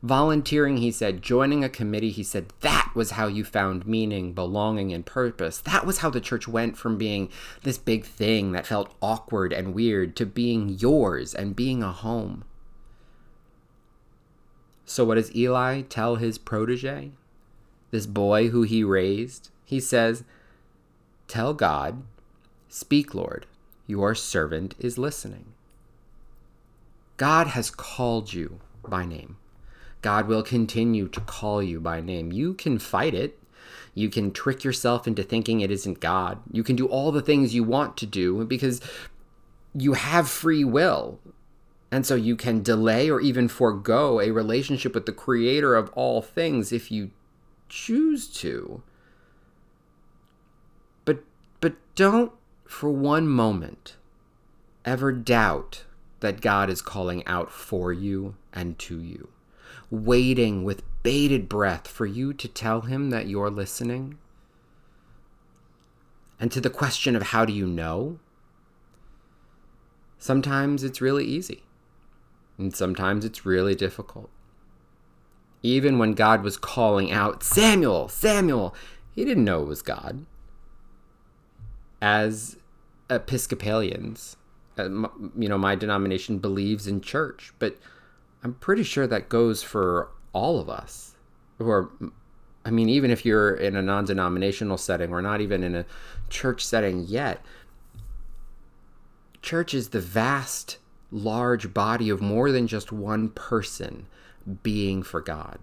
Volunteering, 0.04 0.78
he 0.78 0.92
said, 0.92 1.22
joining 1.22 1.64
a 1.64 1.70
committee, 1.70 2.12
he 2.12 2.24
said, 2.24 2.52
that 2.60 2.92
was 2.94 3.12
how 3.12 3.28
you 3.28 3.46
found 3.46 3.88
meaning, 3.88 4.34
belonging, 4.34 4.92
and 4.92 5.06
purpose. 5.06 5.60
That 5.60 5.86
was 5.86 6.00
how 6.00 6.10
the 6.10 6.20
church 6.20 6.46
went 6.46 6.78
from 6.78 6.98
being 6.98 7.30
this 7.62 7.78
big 7.78 8.04
thing 8.04 8.52
that 8.52 8.68
felt 8.68 8.94
awkward 9.02 9.54
and 9.54 9.74
weird 9.74 10.18
to 10.18 10.26
being 10.26 10.68
yours 10.68 11.34
and 11.34 11.56
being 11.56 11.82
a 11.82 11.94
home. 11.94 12.44
So, 14.86 15.06
what 15.06 15.16
does 15.16 15.34
Eli 15.34 15.84
tell 15.84 16.18
his 16.18 16.38
protege? 16.38 17.12
This 17.92 18.06
boy 18.06 18.50
who 18.50 18.64
he 18.64 18.84
raised? 18.84 19.52
He 19.64 19.80
says, 19.80 20.26
Tell 21.30 21.54
God, 21.54 22.04
Speak, 22.68 23.14
Lord, 23.14 23.46
your 23.86 24.16
servant 24.16 24.74
is 24.80 24.98
listening. 24.98 25.54
God 27.18 27.48
has 27.48 27.70
called 27.70 28.34
you 28.34 28.60
by 28.84 29.06
name. 29.06 29.38
God 30.04 30.28
will 30.28 30.44
continue 30.44 31.08
to 31.08 31.20
call 31.22 31.64
you 31.64 31.80
by 31.80 32.02
name. 32.02 32.32
You 32.32 32.54
can 32.54 32.78
fight 32.78 33.16
it. 33.16 33.40
You 33.96 34.10
can 34.10 34.32
trick 34.32 34.64
yourself 34.64 35.08
into 35.08 35.24
thinking 35.24 35.62
it 35.62 35.72
isn't 35.72 36.00
God. 36.00 36.40
You 36.52 36.64
can 36.64 36.76
do 36.76 36.88
all 36.88 37.12
the 37.12 37.22
things 37.22 37.56
you 37.56 37.64
want 37.64 37.98
to 37.98 38.06
do 38.06 38.46
because 38.46 38.82
you 39.74 39.94
have 39.94 40.30
free 40.30 40.64
will. 40.64 41.20
And 41.92 42.06
so 42.06 42.16
you 42.16 42.36
can 42.36 42.64
delay 42.64 43.10
or 43.10 43.22
even 43.22 43.48
forego 43.48 44.20
a 44.20 44.32
relationship 44.32 44.94
with 44.94 45.06
the 45.06 45.12
creator 45.12 45.76
of 45.76 45.90
all 45.94 46.22
things 46.22 46.72
if 46.72 46.92
you 46.92 47.12
choose 47.70 48.28
to. 48.28 48.82
But 51.06 51.24
but 51.62 51.76
don't 51.96 52.32
for 52.66 52.90
one 52.90 53.28
moment 53.28 53.96
ever 54.84 55.12
doubt 55.12 55.86
that 56.20 56.42
God 56.42 56.70
is 56.70 56.82
calling 56.82 57.26
out 57.28 57.52
for 57.52 57.94
you 57.94 58.36
and 58.54 58.80
to 58.80 59.00
you, 59.00 59.30
waiting 59.90 60.64
with 60.64 60.84
bated 61.04 61.50
breath 61.50 61.88
for 61.88 62.06
you 62.06 62.34
to 62.34 62.48
tell 62.48 62.82
him 62.82 63.10
that 63.10 63.28
you're 63.28 63.52
listening. 63.52 64.18
And 66.40 66.52
to 66.52 66.62
the 66.62 66.70
question 66.70 67.16
of 67.16 67.24
how 67.24 67.46
do 67.46 67.54
you 67.54 67.68
know? 67.68 68.20
Sometimes 70.18 70.84
it's 70.84 71.02
really 71.02 71.26
easy. 71.26 71.64
And 72.58 72.76
sometimes 72.76 73.26
it's 73.26 73.46
really 73.46 73.76
difficult. 73.76 74.30
Even 75.62 75.98
when 75.98 76.14
God 76.14 76.44
was 76.44 76.58
calling 76.58 77.12
out, 77.12 77.44
Samuel, 77.44 78.10
Samuel, 78.10 78.76
he 79.12 79.24
didn't 79.24 79.46
know 79.46 79.62
it 79.62 79.68
was 79.68 79.82
God. 79.82 80.26
As 82.02 82.58
Episcopalians, 83.10 84.36
uh, 84.78 84.90
you 85.38 85.48
know, 85.48 85.58
my 85.58 85.76
denomination 85.76 86.40
believes 86.40 86.88
in 86.88 87.00
church, 87.00 87.54
but 87.60 87.78
I'm 88.44 88.56
pretty 88.56 88.84
sure 88.84 89.08
that 89.08 89.30
goes 89.30 89.64
for 89.64 90.10
all 90.34 90.60
of 90.60 90.70
us. 90.70 91.16
Or, 91.60 91.92
I 92.66 92.72
mean, 92.72 92.90
even 92.90 93.10
if 93.10 93.26
you're 93.26 93.56
in 93.56 93.76
a 93.76 93.82
non 93.82 94.06
denominational 94.06 94.78
setting 94.78 95.12
or 95.12 95.22
not 95.22 95.40
even 95.40 95.64
in 95.64 95.76
a 95.76 95.86
church 96.30 96.66
setting 96.66 97.06
yet, 97.08 97.42
church 99.42 99.74
is 99.74 99.90
the 99.90 100.02
vast 100.02 100.78
large 101.10 101.74
body 101.74 102.10
of 102.10 102.22
more 102.22 102.52
than 102.52 102.68
just 102.68 102.92
one 102.92 103.30
person 103.30 104.08
being 104.62 105.04
for 105.04 105.22
God. 105.22 105.60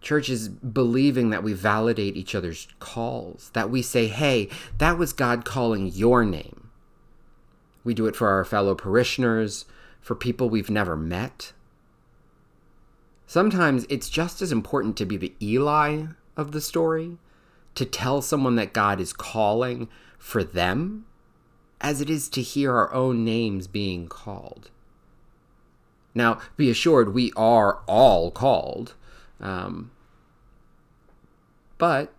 Church 0.00 0.28
is 0.28 0.48
believing 0.48 1.30
that 1.30 1.42
we 1.42 1.52
validate 1.52 2.16
each 2.16 2.34
other's 2.34 2.68
calls, 2.78 3.50
that 3.54 3.70
we 3.70 3.82
say, 3.82 4.06
hey, 4.06 4.48
that 4.78 4.98
was 4.98 5.12
God 5.12 5.44
calling 5.44 5.88
your 5.88 6.24
name. 6.24 6.70
We 7.82 7.94
do 7.94 8.06
it 8.06 8.14
for 8.14 8.28
our 8.28 8.44
fellow 8.44 8.76
parishioners, 8.76 9.64
for 10.06 10.14
people 10.14 10.48
we've 10.48 10.70
never 10.70 10.96
met. 10.96 11.52
Sometimes 13.26 13.84
it's 13.88 14.08
just 14.08 14.40
as 14.40 14.52
important 14.52 14.96
to 14.96 15.04
be 15.04 15.16
the 15.16 15.34
Eli 15.42 16.04
of 16.36 16.52
the 16.52 16.60
story, 16.60 17.18
to 17.74 17.84
tell 17.84 18.22
someone 18.22 18.54
that 18.54 18.72
God 18.72 19.00
is 19.00 19.12
calling 19.12 19.88
for 20.16 20.44
them 20.44 21.06
as 21.80 22.00
it 22.00 22.08
is 22.08 22.28
to 22.28 22.40
hear 22.40 22.76
our 22.76 22.94
own 22.94 23.24
names 23.24 23.66
being 23.66 24.06
called. 24.06 24.70
Now, 26.14 26.38
be 26.56 26.70
assured, 26.70 27.12
we 27.12 27.32
are 27.36 27.80
all 27.88 28.30
called. 28.30 28.94
Um, 29.40 29.90
but 31.78 32.14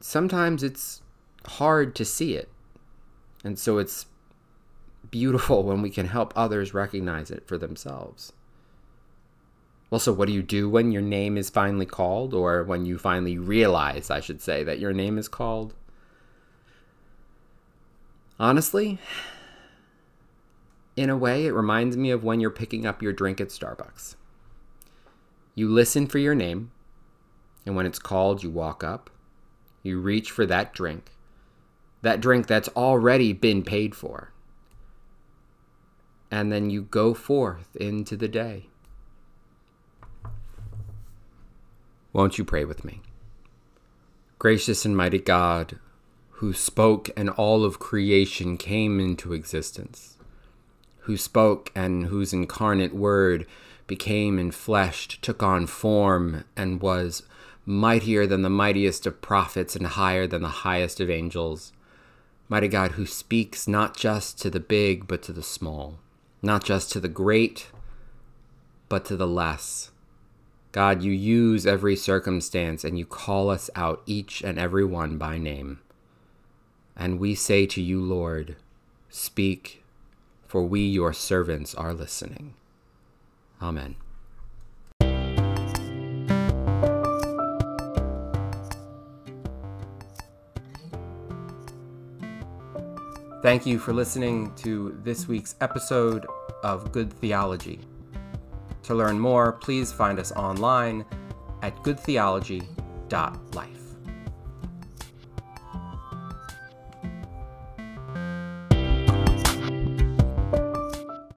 sometimes 0.00 0.62
it's 0.62 1.00
hard 1.46 1.94
to 1.94 2.04
see 2.04 2.34
it. 2.34 2.50
And 3.42 3.58
so 3.58 3.78
it's 3.78 4.04
beautiful 5.12 5.62
when 5.62 5.80
we 5.80 5.90
can 5.90 6.06
help 6.08 6.32
others 6.34 6.74
recognize 6.74 7.30
it 7.30 7.46
for 7.46 7.56
themselves. 7.56 8.32
Well, 9.90 10.00
so 10.00 10.12
what 10.12 10.26
do 10.26 10.32
you 10.32 10.42
do 10.42 10.68
when 10.68 10.90
your 10.90 11.02
name 11.02 11.36
is 11.36 11.50
finally 11.50 11.86
called, 11.86 12.34
or 12.34 12.64
when 12.64 12.86
you 12.86 12.98
finally 12.98 13.38
realize, 13.38 14.10
I 14.10 14.20
should 14.20 14.40
say, 14.40 14.64
that 14.64 14.80
your 14.80 14.92
name 14.92 15.18
is 15.18 15.28
called? 15.28 15.74
Honestly, 18.40 18.98
in 20.96 21.10
a 21.10 21.16
way, 21.16 21.44
it 21.44 21.52
reminds 21.52 21.96
me 21.96 22.10
of 22.10 22.24
when 22.24 22.40
you're 22.40 22.50
picking 22.50 22.86
up 22.86 23.02
your 23.02 23.12
drink 23.12 23.40
at 23.40 23.48
Starbucks. 23.48 24.16
You 25.54 25.68
listen 25.68 26.06
for 26.06 26.18
your 26.18 26.34
name, 26.34 26.72
And 27.64 27.76
when 27.76 27.86
it's 27.86 27.98
called, 27.98 28.42
you 28.42 28.50
walk 28.50 28.82
up, 28.82 29.10
you 29.82 30.00
reach 30.00 30.30
for 30.30 30.46
that 30.46 30.74
drink, 30.74 31.12
that 32.02 32.20
drink 32.20 32.46
that's 32.46 32.68
already 32.70 33.32
been 33.32 33.62
paid 33.62 33.94
for. 33.94 34.31
And 36.32 36.50
then 36.50 36.70
you 36.70 36.82
go 36.82 37.14
forth 37.14 37.76
into 37.76 38.16
the 38.16 38.26
day. 38.26 38.66
Won't 42.12 42.38
you 42.38 42.44
pray 42.44 42.64
with 42.64 42.84
me? 42.84 43.02
Gracious 44.38 44.84
and 44.84 44.96
mighty 44.96 45.20
God, 45.20 45.78
who 46.30 46.52
spoke 46.52 47.10
and 47.16 47.30
all 47.30 47.64
of 47.64 47.78
creation 47.78 48.56
came 48.56 48.98
into 48.98 49.32
existence, 49.32 50.16
who 51.00 51.16
spoke 51.16 51.70
and 51.74 52.06
whose 52.06 52.32
incarnate 52.32 52.94
word 52.94 53.46
became 53.86 54.38
enfleshed, 54.38 55.20
took 55.20 55.42
on 55.42 55.66
form, 55.66 56.44
and 56.56 56.80
was 56.80 57.22
mightier 57.66 58.26
than 58.26 58.42
the 58.42 58.50
mightiest 58.50 59.06
of 59.06 59.20
prophets 59.20 59.76
and 59.76 59.86
higher 59.86 60.26
than 60.26 60.42
the 60.42 60.48
highest 60.48 60.98
of 60.98 61.10
angels. 61.10 61.72
Mighty 62.48 62.68
God, 62.68 62.92
who 62.92 63.06
speaks 63.06 63.68
not 63.68 63.96
just 63.96 64.40
to 64.40 64.50
the 64.50 64.60
big, 64.60 65.06
but 65.06 65.22
to 65.22 65.32
the 65.32 65.42
small, 65.42 65.98
not 66.42 66.64
just 66.64 66.90
to 66.92 67.00
the 67.00 67.08
great, 67.08 67.70
but 68.88 69.04
to 69.06 69.16
the 69.16 69.26
less. 69.26 69.90
God, 70.72 71.02
you 71.02 71.12
use 71.12 71.66
every 71.66 71.96
circumstance 71.96 72.82
and 72.82 72.98
you 72.98 73.06
call 73.06 73.50
us 73.50 73.70
out, 73.76 74.02
each 74.06 74.42
and 74.42 74.58
every 74.58 74.84
one 74.84 75.18
by 75.18 75.38
name. 75.38 75.80
And 76.96 77.20
we 77.20 77.34
say 77.34 77.66
to 77.66 77.80
you, 77.80 78.00
Lord, 78.02 78.56
speak, 79.08 79.82
for 80.46 80.62
we, 80.62 80.80
your 80.80 81.12
servants, 81.12 81.74
are 81.74 81.94
listening. 81.94 82.54
Amen. 83.60 83.96
Thank 93.42 93.66
you 93.66 93.78
for 93.80 93.92
listening 93.92 94.54
to 94.58 94.96
this 95.02 95.26
week's 95.26 95.56
episode 95.60 96.24
of 96.62 96.92
Good 96.92 97.12
Theology. 97.12 97.80
To 98.84 98.94
learn 98.94 99.18
more, 99.18 99.50
please 99.50 99.92
find 99.92 100.20
us 100.20 100.30
online 100.30 101.04
at 101.60 101.74
goodtheology.life. 101.82 103.81